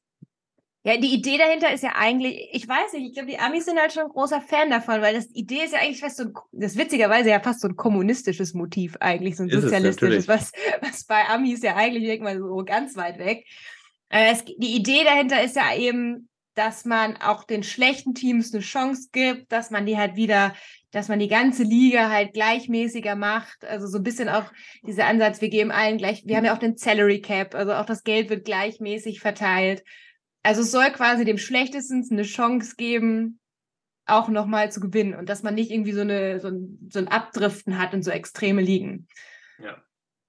Ja, 0.84 0.98
die 0.98 1.14
Idee 1.14 1.38
dahinter 1.38 1.72
ist 1.72 1.84
ja 1.84 1.92
eigentlich, 1.96 2.50
ich 2.54 2.68
weiß 2.68 2.94
nicht, 2.94 3.10
ich 3.10 3.14
glaube, 3.14 3.30
die 3.30 3.38
Amis 3.38 3.66
sind 3.66 3.80
halt 3.80 3.94
schon 3.94 4.04
ein 4.04 4.10
großer 4.10 4.42
Fan 4.42 4.72
davon, 4.72 5.02
weil 5.02 5.14
das 5.14 5.30
Idee 5.36 5.64
ist 5.64 5.74
ja 5.74 5.80
eigentlich 5.80 6.00
fast 6.00 6.18
so 6.18 6.24
ein, 6.24 6.34
das 6.54 6.76
witzigerweise 6.76 7.30
ja 7.30 7.40
fast 7.40 7.62
so 7.62 7.68
ein 7.68 7.76
kommunistisches 7.76 8.56
Motiv 8.56 8.98
eigentlich, 9.00 9.38
so 9.38 9.44
ein 9.44 9.50
ist 9.50 9.62
sozialistisches, 9.62 10.28
was, 10.28 10.52
was 10.82 11.06
bei 11.06 11.28
Amis 11.28 11.62
ja 11.62 11.76
eigentlich 11.76 12.06
irgendwann 12.06 12.40
so 12.40 12.64
ganz 12.66 12.98
weit 12.98 13.20
weg. 13.20 13.46
Äh, 14.10 14.32
es, 14.32 14.44
die 14.44 14.76
Idee 14.76 15.04
dahinter 15.04 15.44
ist 15.44 15.56
ja 15.56 15.76
eben, 15.76 16.30
dass 16.54 16.86
man 16.86 17.18
auch 17.18 17.44
den 17.44 17.64
schlechten 17.64 18.14
Teams 18.14 18.54
eine 18.54 18.62
Chance 18.62 19.10
gibt, 19.12 19.52
dass 19.52 19.72
man 19.72 19.86
die 19.86 19.98
halt 19.98 20.16
wieder, 20.16 20.54
dass 20.92 21.08
man 21.08 21.20
die 21.20 21.28
ganze 21.28 21.64
Liga 21.64 22.10
halt 22.10 22.34
gleichmäßiger 22.34 23.16
macht. 23.16 23.64
Also 23.64 23.88
so 23.88 23.98
ein 23.98 24.04
bisschen 24.04 24.28
auch 24.30 24.52
dieser 24.86 25.08
Ansatz, 25.08 25.42
wir 25.42 25.50
geben 25.50 25.72
allen 25.72 25.98
gleich, 25.98 26.24
wir 26.26 26.36
haben 26.36 26.46
ja 26.46 26.54
auch 26.54 26.60
den 26.60 26.76
Salary 26.76 27.22
Cap, 27.22 27.56
also 27.56 27.74
auch 27.74 27.86
das 27.86 28.04
Geld 28.04 28.30
wird 28.30 28.46
gleichmäßig 28.46 29.22
verteilt. 29.22 29.84
Also 30.44 30.62
es 30.62 30.72
soll 30.72 30.92
quasi 30.92 31.24
dem 31.24 31.38
Schlechtesten 31.38 32.06
eine 32.12 32.24
Chance 32.24 32.76
geben, 32.76 33.40
auch 34.06 34.28
nochmal 34.28 34.72
zu 34.72 34.82
gewinnen 34.82 35.14
und 35.14 35.30
dass 35.30 35.44
man 35.44 35.56
nicht 35.56 35.72
irgendwie 35.72 35.94
so, 35.94 36.02
eine, 36.02 36.40
so, 36.40 36.50
ein, 36.50 36.90
so 36.92 37.00
ein 37.00 37.08
Abdriften 37.08 37.78
hat 37.78 37.94
in 37.94 38.04
so 38.04 38.12
extreme 38.12 38.62
Ligen. 38.62 39.08
Ja. 39.64 39.82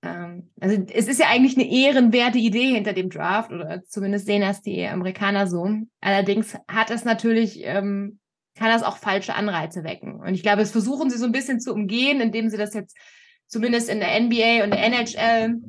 Ähm, 0.03 0.51
also 0.61 0.85
es 0.93 1.09
ist 1.09 1.21
ja 1.21 1.27
eigentlich 1.29 1.57
eine 1.57 1.71
ehrenwerte 1.71 2.39
Idee 2.39 2.75
hinter 2.75 2.93
dem 2.93 3.11
Draft 3.11 3.53
oder 3.53 3.83
zumindest 3.85 4.27
sehen 4.27 4.43
das 4.43 4.63
die 4.63 4.87
Amerikaner 4.87 5.47
so. 5.47 5.69
Allerdings 6.01 6.57
hat 6.69 6.91
es 6.91 7.05
natürlich, 7.05 7.61
ähm, 7.65 8.19
kann 8.57 8.69
das 8.69 8.83
auch 8.83 8.99
falsche 8.99 9.35
Anreize 9.35 9.85
wecken. 9.85 10.21
Und 10.21 10.35
ich 10.35 10.43
glaube, 10.43 10.63
es 10.63 10.73
versuchen 10.73 11.09
sie 11.09 11.19
so 11.19 11.25
ein 11.25 11.33
bisschen 11.33 11.61
zu 11.61 11.73
umgehen, 11.73 12.21
indem 12.21 12.51
sie 12.51 12.59
das 12.59 12.75
jetzt 12.75 12.97
zumindest 13.47 13.89
in 13.89 14.01
der 14.01 14.21
NBA 14.21 14.65
und 14.65 14.71
der 14.71 14.85
NHL 14.85 15.61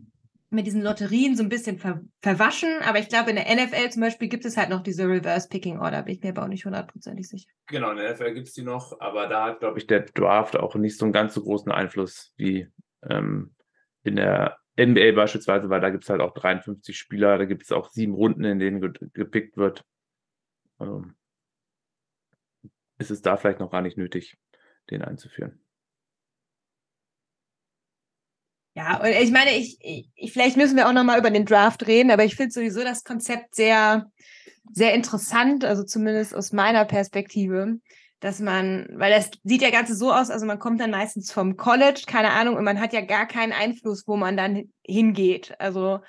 mit 0.50 0.68
diesen 0.68 0.84
Lotterien 0.84 1.36
so 1.36 1.44
ein 1.44 1.50
bisschen 1.50 1.80
ver 1.80 2.02
verwaschen. 2.22 2.70
Aber 2.84 3.00
ich 3.00 3.10
glaube, 3.10 3.32
in 3.32 3.36
der 3.36 3.54
NFL 3.54 3.90
zum 3.90 4.02
Beispiel 4.02 4.30
gibt 4.30 4.46
es 4.46 4.56
halt 4.56 4.70
noch 4.70 4.84
diese 4.84 5.08
Reverse-Picking-Order. 5.08 6.04
Bin 6.04 6.16
ich 6.16 6.22
mir 6.22 6.30
aber 6.30 6.44
auch 6.44 6.48
nicht 6.48 6.66
hundertprozentig 6.66 7.28
sicher. 7.28 7.50
Genau, 7.68 7.92
in 7.92 7.98
der 7.98 8.14
NFL 8.14 8.34
gibt 8.34 8.48
es 8.48 8.54
die 8.54 8.64
noch. 8.64 9.00
Aber 9.00 9.28
da 9.28 9.46
hat, 9.46 9.60
glaube 9.60 9.80
ich, 9.80 9.88
der 9.88 10.02
Draft 10.02 10.56
auch 10.56 10.76
nicht 10.76 10.98
so 10.98 11.06
einen 11.06 11.14
ganz 11.14 11.34
so 11.34 11.42
großen 11.42 11.72
Einfluss 11.72 12.34
wie 12.38 12.68
ähm, 13.10 13.54
in 14.04 14.16
der 14.16 14.60
NBA 14.78 15.12
beispielsweise, 15.12 15.70
weil 15.70 15.82
da 15.82 15.90
gibt 15.90 16.04
es 16.04 16.10
halt 16.10 16.22
auch 16.22 16.34
53 16.34 16.98
Spieler. 16.98 17.38
Da 17.38 17.46
gibt 17.46 17.64
es 17.64 17.72
auch 17.72 17.90
sieben 17.90 18.14
Runden, 18.14 18.44
in 18.44 18.60
denen 18.60 18.82
ge 18.82 18.92
gepickt 19.14 19.58
wird. 19.58 19.86
Ähm, 20.80 21.16
ist 22.98 23.12
es 23.12 23.22
da 23.22 23.38
vielleicht 23.38 23.60
noch 23.60 23.72
gar 23.72 23.82
nicht 23.82 23.98
nötig, 23.98 24.38
den 24.90 25.02
einzuführen. 25.02 25.60
Ja, 28.76 29.00
und 29.00 29.10
ich 29.10 29.32
meine, 29.32 29.56
ich, 29.56 29.78
ich 30.16 30.34
vielleicht 30.34 30.58
müssen 30.58 30.76
wir 30.76 30.88
auch 30.88 30.94
nochmal 30.94 31.20
über 31.20 31.30
den 31.30 31.46
Draft 31.46 31.86
reden, 31.86 32.10
aber 32.10 32.26
ich 32.26 32.36
finde 32.36 32.52
sowieso 32.52 32.84
das 32.84 33.04
Konzept 33.04 33.54
sehr, 33.54 34.12
sehr 34.72 34.96
interessant, 34.96 35.64
also 35.64 35.84
zumindest 35.84 36.34
aus 36.34 36.54
meiner 36.54 36.84
Perspektive, 36.86 37.78
dass 38.24 38.40
man, 38.40 38.88
weil 38.94 39.12
das 39.12 39.32
sieht 39.44 39.62
ja 39.62 39.70
ganz 39.70 39.90
so 39.90 40.14
aus, 40.14 40.30
also 40.30 40.46
man 40.46 40.58
kommt 40.58 40.80
dann 40.80 40.92
meistens 40.92 41.30
vom 41.30 41.58
College, 41.58 42.04
keine 42.08 42.30
Ahnung, 42.30 42.56
und 42.56 42.64
man 42.64 42.80
hat 42.80 42.94
ja 42.94 43.02
gar 43.02 43.28
keinen 43.28 43.52
Einfluss, 43.52 44.08
wo 44.08 44.16
man 44.16 44.38
dann 44.38 44.72
hingeht. 44.82 45.54
Also 45.60 46.00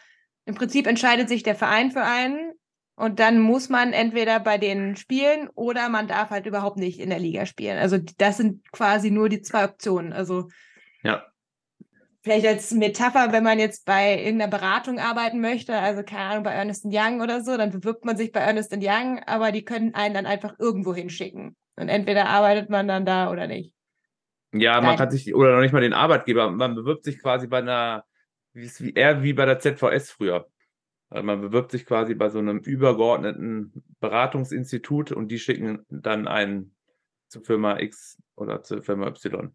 im 0.44 0.55
Prinzip 0.55 0.87
entscheidet 0.87 1.29
sich 1.29 1.42
der 1.42 1.57
Verein 1.57 1.90
für 1.90 2.03
einen 2.03 2.53
und 2.94 3.18
dann 3.18 3.40
muss 3.40 3.68
man 3.68 3.92
entweder 3.92 4.38
bei 4.38 4.59
denen 4.59 4.94
spielen 4.94 5.48
oder 5.57 5.88
man 5.88 6.07
darf 6.07 6.31
halt 6.31 6.46
überhaupt 6.46 6.77
nicht 6.77 7.00
in 7.00 7.11
der 7.11 7.18
Liga 7.18 7.46
spielen. 7.46 7.79
Also 7.79 7.98
das 8.18 8.37
sind 8.37 8.70
quasi 8.70 9.11
nur 9.11 9.29
die 9.29 9.42
zwei 9.42 9.64
Optionen. 9.64 10.12
Also 10.12 10.48
ja. 11.03 11.24
Vielleicht 12.22 12.46
als 12.46 12.70
Metapher, 12.70 13.33
wenn 13.33 13.42
man 13.42 13.59
jetzt 13.59 13.85
bei 13.87 14.22
irgendeiner 14.22 14.50
Beratung 14.50 15.00
arbeiten 15.00 15.40
möchte, 15.40 15.77
also 15.77 16.05
keine 16.05 16.31
Ahnung, 16.31 16.44
bei 16.44 16.53
Ernest 16.53 16.87
Young 16.88 17.20
oder 17.20 17.42
so, 17.42 17.57
dann 17.57 17.72
bewirbt 17.72 18.05
man 18.05 18.16
sich 18.16 18.31
bei 18.31 18.40
Ernest 18.40 18.72
Young, 18.72 19.20
aber 19.27 19.50
die 19.50 19.64
können 19.64 19.94
einen 19.94 20.14
dann 20.14 20.27
einfach 20.27 20.55
irgendwo 20.61 20.94
hinschicken. 20.94 21.57
Und 21.76 21.88
entweder 21.88 22.26
arbeitet 22.26 22.70
man 22.70 22.88
dann 22.88 23.04
da 23.04 23.30
oder 23.30 23.46
nicht. 23.46 23.72
Ja, 24.52 24.74
man 24.74 24.90
Nein. 24.90 24.98
kann 24.98 25.10
sich, 25.10 25.34
oder 25.34 25.54
noch 25.54 25.62
nicht 25.62 25.72
mal 25.72 25.80
den 25.80 25.92
Arbeitgeber, 25.92 26.50
man 26.50 26.74
bewirbt 26.76 27.04
sich 27.04 27.20
quasi 27.20 27.48
bei 27.48 27.58
einer, 27.58 28.04
wie, 28.52 28.92
eher 28.92 29.22
wie 29.22 29.32
bei 29.32 29.46
der 29.46 29.58
ZVS 29.58 30.12
früher. 30.12 30.48
Also 31.10 31.24
man 31.26 31.40
bewirbt 31.40 31.72
sich 31.72 31.87
quasi 31.87 32.14
bei 32.14 32.28
so 32.28 32.38
einem 32.38 32.58
übergeordneten 32.58 33.84
Beratungsinstitut 34.00 35.12
und 35.12 35.28
die 35.28 35.38
schicken 35.38 35.84
dann 35.88 36.28
einen 36.28 36.74
zur 37.28 37.42
Firma 37.42 37.80
X 37.80 38.20
oder 38.37 38.62
zur 38.62 38.82
Firma 38.82 39.08
Y. 39.08 39.54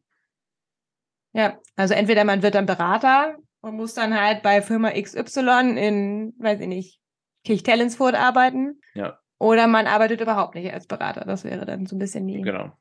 Ja, 1.34 1.60
also 1.76 1.94
entweder 1.94 2.24
man 2.26 2.42
wird 2.44 2.56
dann 2.56 2.66
Berater 2.66 3.38
und 3.62 3.76
muss 3.76 3.94
dann 3.94 4.20
halt 4.20 4.42
bei 4.44 4.62
Firma 4.62 4.92
XY 4.92 5.78
in, 5.78 6.34
weiß 6.40 6.60
ich 6.60 6.68
nicht, 6.68 7.00
Kirchtellensfurt 7.46 8.16
arbeiten. 8.16 8.82
Ja. 8.94 9.20
Oder 9.40 9.68
man 9.68 9.88
arbeitet 9.88 10.22
überhaupt 10.22 10.56
nicht 10.56 10.72
als 10.72 10.86
Berater. 10.86 11.26
Das 11.26 11.44
wäre 11.46 11.66
dann 11.66 11.86
so 11.86 11.96
ein 11.96 12.00
bisschen 12.00 12.28
die. 12.28 12.42
Genau. 12.42 12.78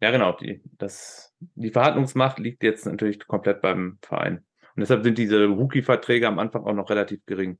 Ja, 0.00 0.10
genau. 0.10 0.32
Die, 0.32 0.62
das, 0.78 1.32
die 1.38 1.70
Verhandlungsmacht 1.70 2.38
liegt 2.38 2.62
jetzt 2.62 2.86
natürlich 2.86 3.24
komplett 3.26 3.60
beim 3.60 3.98
Verein. 4.02 4.38
Und 4.74 4.80
deshalb 4.80 5.04
sind 5.04 5.18
diese 5.18 5.44
Rookie-Verträge 5.46 6.26
am 6.26 6.38
Anfang 6.38 6.64
auch 6.64 6.72
noch 6.72 6.88
relativ 6.88 7.24
gering, 7.26 7.58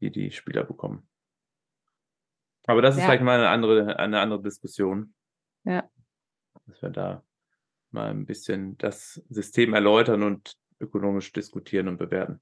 die 0.00 0.10
die 0.10 0.30
Spieler 0.30 0.62
bekommen. 0.62 1.08
Aber 2.66 2.80
das 2.80 2.94
ist 2.94 3.00
ja. 3.00 3.06
vielleicht 3.06 3.24
mal 3.24 3.38
eine 3.38 3.48
andere, 3.48 3.98
eine 3.98 4.20
andere 4.20 4.40
Diskussion. 4.40 5.14
Ja. 5.64 5.90
Dass 6.66 6.80
wir 6.80 6.90
da 6.90 7.24
mal 7.90 8.10
ein 8.10 8.24
bisschen 8.24 8.78
das 8.78 9.20
System 9.28 9.74
erläutern 9.74 10.22
und 10.22 10.56
ökonomisch 10.78 11.32
diskutieren 11.32 11.88
und 11.88 11.98
bewerten. 11.98 12.40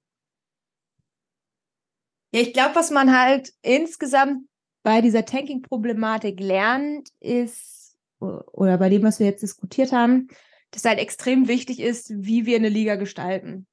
Ja, 2.32 2.42
ich 2.42 2.52
glaube, 2.52 2.76
was 2.76 2.90
man 2.90 3.18
halt 3.18 3.50
insgesamt 3.62 4.46
bei 4.82 5.00
dieser 5.00 5.24
Tanking-Problematik 5.24 6.40
lernt, 6.40 7.08
ist, 7.20 7.96
oder 8.18 8.78
bei 8.78 8.88
dem, 8.88 9.02
was 9.02 9.18
wir 9.18 9.26
jetzt 9.26 9.42
diskutiert 9.42 9.92
haben, 9.92 10.28
dass 10.70 10.84
halt 10.84 10.98
extrem 10.98 11.48
wichtig 11.48 11.80
ist, 11.80 12.12
wie 12.14 12.46
wir 12.46 12.56
eine 12.56 12.68
Liga 12.68 12.96
gestalten. 12.96 13.66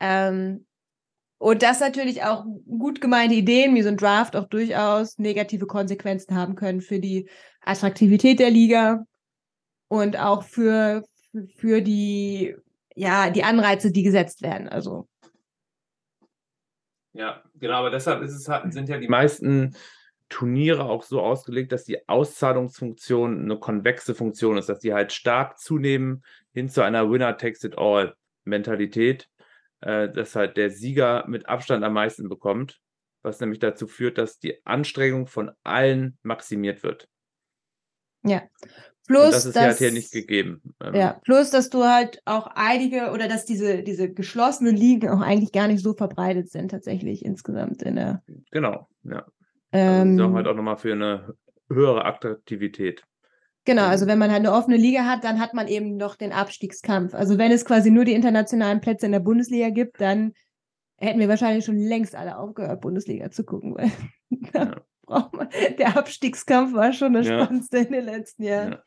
Ähm, 0.00 0.66
und 1.38 1.62
dass 1.62 1.80
natürlich 1.80 2.22
auch 2.22 2.44
gut 2.66 3.00
gemeinte 3.00 3.34
Ideen 3.34 3.74
wie 3.74 3.82
so 3.82 3.88
ein 3.88 3.96
Draft 3.96 4.36
auch 4.36 4.46
durchaus 4.46 5.18
negative 5.18 5.66
Konsequenzen 5.66 6.36
haben 6.36 6.54
können 6.54 6.80
für 6.80 7.00
die 7.00 7.28
Attraktivität 7.62 8.38
der 8.38 8.50
Liga 8.50 9.04
und 9.88 10.16
auch 10.16 10.44
für, 10.44 11.02
für 11.56 11.82
die, 11.82 12.54
ja, 12.94 13.30
die 13.30 13.42
Anreize, 13.42 13.90
die 13.90 14.04
gesetzt 14.04 14.42
werden. 14.42 14.68
Also. 14.68 15.08
Ja, 17.12 17.42
genau, 17.56 17.74
aber 17.74 17.90
deshalb 17.90 18.22
ist 18.22 18.34
es 18.34 18.48
halt, 18.48 18.72
sind 18.72 18.88
ja 18.88 18.98
die 18.98 19.08
meisten 19.08 19.74
Turniere 20.32 20.84
auch 20.84 21.02
so 21.02 21.20
ausgelegt, 21.20 21.72
dass 21.72 21.84
die 21.84 22.08
Auszahlungsfunktion 22.08 23.42
eine 23.42 23.58
konvexe 23.58 24.14
Funktion 24.14 24.56
ist, 24.56 24.70
dass 24.70 24.78
die 24.78 24.94
halt 24.94 25.12
stark 25.12 25.58
zunehmen 25.58 26.24
hin 26.52 26.70
zu 26.70 26.80
einer 26.82 27.10
Winner-Takes-it-all-Mentalität, 27.10 29.28
äh, 29.82 30.08
dass 30.08 30.34
halt 30.34 30.56
der 30.56 30.70
Sieger 30.70 31.26
mit 31.28 31.50
Abstand 31.50 31.84
am 31.84 31.92
meisten 31.92 32.30
bekommt, 32.30 32.80
was 33.20 33.40
nämlich 33.40 33.58
dazu 33.58 33.86
führt, 33.86 34.16
dass 34.16 34.38
die 34.38 34.64
Anstrengung 34.64 35.26
von 35.26 35.50
allen 35.64 36.16
maximiert 36.22 36.82
wird. 36.82 37.10
Ja. 38.24 38.40
Plus, 39.06 39.32
das 39.32 39.44
ist 39.44 39.56
dass, 39.56 39.64
halt 39.64 39.78
hier 39.78 39.92
nicht 39.92 40.12
gegeben. 40.12 40.62
Ähm. 40.82 40.94
Ja, 40.94 41.20
plus, 41.24 41.50
dass 41.50 41.68
du 41.68 41.84
halt 41.84 42.22
auch 42.24 42.46
einige 42.54 43.10
oder 43.10 43.28
dass 43.28 43.44
diese, 43.44 43.82
diese 43.82 44.10
geschlossenen 44.10 44.76
Ligen 44.76 45.10
auch 45.10 45.20
eigentlich 45.20 45.52
gar 45.52 45.68
nicht 45.68 45.82
so 45.82 45.92
verbreitet 45.92 46.50
sind, 46.50 46.70
tatsächlich 46.70 47.22
insgesamt 47.22 47.82
in 47.82 47.96
der. 47.96 48.22
Genau, 48.50 48.88
ja. 49.04 49.26
Ähm, 49.72 50.10
also 50.10 50.16
sorgen 50.16 50.34
halt 50.36 50.46
auch 50.46 50.54
nochmal 50.54 50.76
für 50.76 50.92
eine 50.92 51.34
höhere 51.70 52.04
Attraktivität. 52.04 53.04
Genau, 53.64 53.86
also 53.86 54.06
wenn 54.06 54.18
man 54.18 54.30
halt 54.30 54.40
eine 54.40 54.52
offene 54.52 54.76
Liga 54.76 55.04
hat, 55.04 55.22
dann 55.24 55.40
hat 55.40 55.54
man 55.54 55.68
eben 55.68 55.96
noch 55.96 56.16
den 56.16 56.32
Abstiegskampf. 56.32 57.14
Also 57.14 57.38
wenn 57.38 57.52
es 57.52 57.64
quasi 57.64 57.90
nur 57.90 58.04
die 58.04 58.14
internationalen 58.14 58.80
Plätze 58.80 59.06
in 59.06 59.12
der 59.12 59.20
Bundesliga 59.20 59.70
gibt, 59.70 60.00
dann 60.00 60.32
hätten 60.98 61.20
wir 61.20 61.28
wahrscheinlich 61.28 61.64
schon 61.64 61.78
längst 61.78 62.14
alle 62.14 62.38
aufgehört, 62.38 62.80
Bundesliga 62.80 63.30
zu 63.30 63.44
gucken, 63.44 63.76
weil 63.76 63.90
ja. 64.54 64.82
der 65.78 65.96
Abstiegskampf 65.96 66.74
war 66.74 66.92
schon 66.92 67.12
das 67.12 67.28
ja. 67.28 67.42
Spannendste 67.42 67.78
in 67.78 67.92
den 67.92 68.04
letzten 68.04 68.42
Jahren. 68.42 68.72
Ja. 68.72 68.84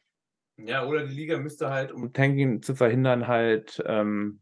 Ja, 0.58 0.88
oder 0.88 1.06
die 1.06 1.14
Liga 1.14 1.38
müsste 1.38 1.70
halt, 1.70 1.92
um 1.92 2.14
Tanking 2.14 2.62
zu 2.62 2.76
verhindern, 2.76 3.28
halt 3.28 3.84
ähm, 3.86 4.40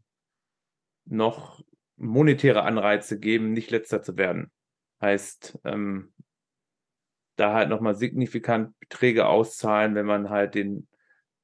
noch 1.06 1.60
monetäre 1.96 2.62
Anreize 2.62 3.18
geben, 3.18 3.52
nicht 3.52 3.70
letzter 3.70 4.02
zu 4.02 4.16
werden. 4.16 4.52
Heißt, 5.00 5.58
ähm, 5.64 6.12
da 7.36 7.54
halt 7.54 7.68
nochmal 7.68 7.94
signifikant 7.94 8.78
Beträge 8.80 9.26
auszahlen, 9.26 9.94
wenn 9.94 10.06
man 10.06 10.30
halt 10.30 10.54
den 10.54 10.88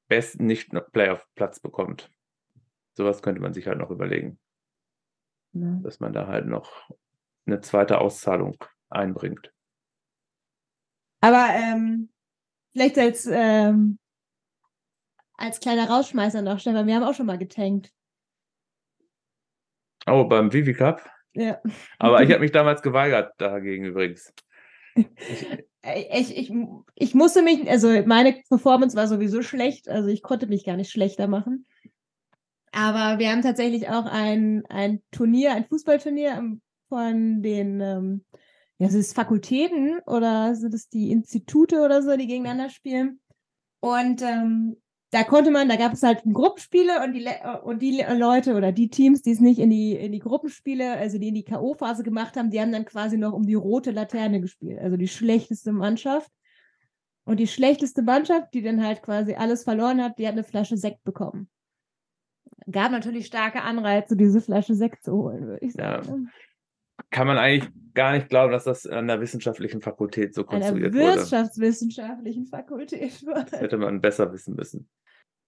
besten 0.07 0.45
Nicht-Playoff-Platz 0.45 1.59
bekommt. 1.59 2.11
Sowas 2.93 3.21
könnte 3.21 3.41
man 3.41 3.53
sich 3.53 3.67
halt 3.67 3.77
noch 3.77 3.91
überlegen. 3.91 4.39
Ja. 5.53 5.79
Dass 5.83 5.99
man 5.99 6.13
da 6.13 6.27
halt 6.27 6.47
noch 6.47 6.89
eine 7.45 7.61
zweite 7.61 7.99
Auszahlung 7.99 8.57
einbringt. 8.89 9.53
Aber 11.21 11.47
ähm, 11.53 12.09
vielleicht 12.73 12.97
als 12.97 13.29
ähm, 13.31 13.99
als 15.41 15.59
kleiner 15.59 15.89
Rausschmeißer 15.89 16.41
noch, 16.41 16.59
Stefan. 16.59 16.87
Wir 16.87 16.95
haben 16.95 17.03
auch 17.03 17.15
schon 17.15 17.25
mal 17.25 17.37
getankt. 17.37 17.91
Oh, 20.05 20.23
beim 20.25 20.53
Vivi 20.53 20.73
Cup? 20.73 21.03
Ja. 21.33 21.59
Aber 21.97 22.21
ich 22.21 22.29
habe 22.31 22.41
mich 22.41 22.51
damals 22.51 22.81
geweigert 22.81 23.33
dagegen 23.37 23.85
übrigens. 23.85 24.33
Ich, 24.95 25.65
ich, 25.83 26.51
ich 26.95 27.15
musste 27.15 27.41
mich, 27.41 27.69
also 27.69 27.89
meine 28.05 28.33
Performance 28.49 28.95
war 28.95 29.07
sowieso 29.07 29.41
schlecht, 29.41 29.89
also 29.89 30.09
ich 30.09 30.21
konnte 30.21 30.47
mich 30.47 30.65
gar 30.65 30.77
nicht 30.77 30.91
schlechter 30.91 31.27
machen. 31.27 31.65
Aber 32.71 33.19
wir 33.19 33.31
haben 33.31 33.41
tatsächlich 33.41 33.89
auch 33.89 34.05
ein, 34.05 34.63
ein 34.69 35.01
Turnier, 35.11 35.53
ein 35.53 35.65
Fußballturnier 35.65 36.57
von 36.87 37.41
den, 37.41 37.81
ähm, 37.81 38.25
ja, 38.77 38.89
sind 38.89 39.01
es 39.01 39.13
Fakultäten 39.13 39.99
oder 40.05 40.55
sind 40.55 40.73
es 40.73 40.87
die 40.87 41.11
Institute 41.11 41.79
oder 41.79 42.01
so, 42.01 42.15
die 42.15 42.27
gegeneinander 42.27 42.69
spielen. 42.69 43.19
Und 43.81 44.21
ähm, 44.21 44.80
da 45.11 45.23
konnte 45.23 45.51
man, 45.51 45.67
da 45.67 45.75
gab 45.75 45.91
es 45.91 46.03
halt 46.03 46.23
Gruppenspiele 46.23 47.03
und 47.03 47.13
die, 47.13 47.27
und 47.63 47.81
die 47.81 48.01
Leute 48.15 48.55
oder 48.55 48.71
die 48.71 48.89
Teams, 48.89 49.21
die 49.21 49.31
es 49.31 49.41
nicht 49.41 49.59
in 49.59 49.69
die, 49.69 49.93
in 49.93 50.13
die 50.13 50.19
Gruppenspiele, 50.19 50.97
also 50.97 51.17
die 51.17 51.27
in 51.27 51.35
die 51.35 51.43
K.O.-Phase 51.43 52.03
gemacht 52.03 52.37
haben, 52.37 52.49
die 52.49 52.61
haben 52.61 52.71
dann 52.71 52.85
quasi 52.85 53.17
noch 53.17 53.33
um 53.33 53.45
die 53.45 53.55
rote 53.55 53.91
Laterne 53.91 54.39
gespielt, 54.39 54.79
also 54.79 54.95
die 54.95 55.09
schlechteste 55.09 55.73
Mannschaft. 55.73 56.31
Und 57.23 57.39
die 57.39 57.47
schlechteste 57.47 58.01
Mannschaft, 58.01 58.53
die 58.53 58.63
dann 58.63 58.83
halt 58.83 59.03
quasi 59.03 59.35
alles 59.35 59.63
verloren 59.63 60.01
hat, 60.01 60.17
die 60.17 60.25
hat 60.25 60.33
eine 60.33 60.43
Flasche 60.43 60.75
Sekt 60.77 61.03
bekommen. 61.03 61.49
Gab 62.71 62.91
natürlich 62.91 63.27
starke 63.27 63.61
Anreize, 63.61 64.15
diese 64.15 64.41
Flasche 64.41 64.75
Sekt 64.75 65.03
zu 65.03 65.11
holen, 65.11 65.45
würde 65.45 65.65
ich 65.65 65.73
sagen. 65.73 66.23
Ja. 66.25 66.31
Kann 67.09 67.27
man 67.27 67.37
eigentlich 67.37 67.71
gar 67.93 68.13
nicht 68.13 68.29
glauben, 68.29 68.51
dass 68.51 68.63
das 68.63 68.87
an 68.87 69.07
der 69.07 69.19
wissenschaftlichen 69.19 69.81
Fakultät 69.81 70.33
so 70.33 70.43
konstruiert 70.43 70.93
wurde. 70.93 71.03
An 71.03 71.09
der 71.09 71.17
wirtschaftswissenschaftlichen 71.17 72.47
Fakultät 72.47 73.21
wurde. 73.25 73.45
Das 73.51 73.61
hätte 73.61 73.77
man 73.77 74.01
besser 74.01 74.31
wissen 74.31 74.55
müssen. 74.55 74.89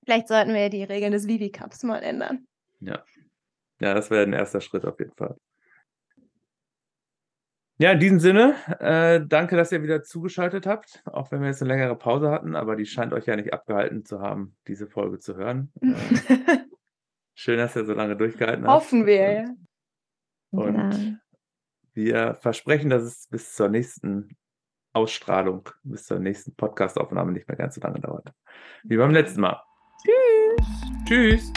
Vielleicht 0.06 0.28
sollten 0.28 0.54
wir 0.54 0.70
die 0.70 0.84
Regeln 0.84 1.12
des 1.12 1.28
Vivi 1.28 1.52
Cups 1.52 1.84
mal 1.84 2.04
ändern. 2.04 2.46
Ja. 2.80 3.04
Ja, 3.80 3.94
das 3.94 4.10
wäre 4.10 4.24
ein 4.24 4.34
erster 4.34 4.62
Schritt 4.62 4.86
auf 4.86 5.00
jeden 5.00 5.14
Fall. 5.14 5.36
Ja, 7.80 7.92
in 7.92 8.00
diesem 8.00 8.20
Sinne, 8.20 8.56
äh, 8.80 9.20
danke, 9.28 9.58
dass 9.58 9.72
ihr 9.72 9.82
wieder 9.82 10.04
zugeschaltet 10.04 10.68
habt, 10.68 11.02
auch 11.06 11.32
wenn 11.32 11.42
wir 11.42 11.48
jetzt 11.48 11.62
eine 11.62 11.74
längere 11.74 11.98
Pause 11.98 12.30
hatten, 12.30 12.56
aber 12.56 12.76
die 12.76 12.86
scheint 12.86 13.14
euch 13.14 13.26
ja 13.26 13.36
nicht 13.36 13.52
abgehalten 13.52 14.06
zu 14.06 14.22
haben, 14.22 14.56
diese 14.68 14.88
Folge 14.88 15.20
zu 15.20 15.36
hören. 15.36 15.72
Äh, 17.36 17.40
schön, 17.40 17.58
dass 17.58 17.76
ihr 17.76 17.84
so 17.84 17.94
lange 17.94 18.16
durchgehalten 18.16 18.66
habt. 18.66 18.74
Hoffen 18.74 19.08
wir, 19.08 19.32
ja. 19.32 19.46
Und 20.52 20.92
genau. 20.92 21.18
wir 21.94 22.38
versprechen, 22.40 22.92
dass 22.92 23.02
es 23.04 23.28
bis 23.28 23.54
zur 23.54 23.70
nächsten 23.70 24.38
Ausstrahlung, 24.94 25.68
bis 25.82 26.06
zur 26.06 26.20
nächsten 26.20 26.56
Podcast-Aufnahme 26.56 27.32
nicht 27.32 27.48
mehr 27.48 27.58
ganz 27.58 27.76
so 27.76 27.82
lange 27.82 28.00
dauert. 28.00 28.32
Wie 28.84 28.98
beim 28.98 29.12
letzten 29.12 29.42
Mal. 29.42 29.62
Tschüss. 31.06 31.52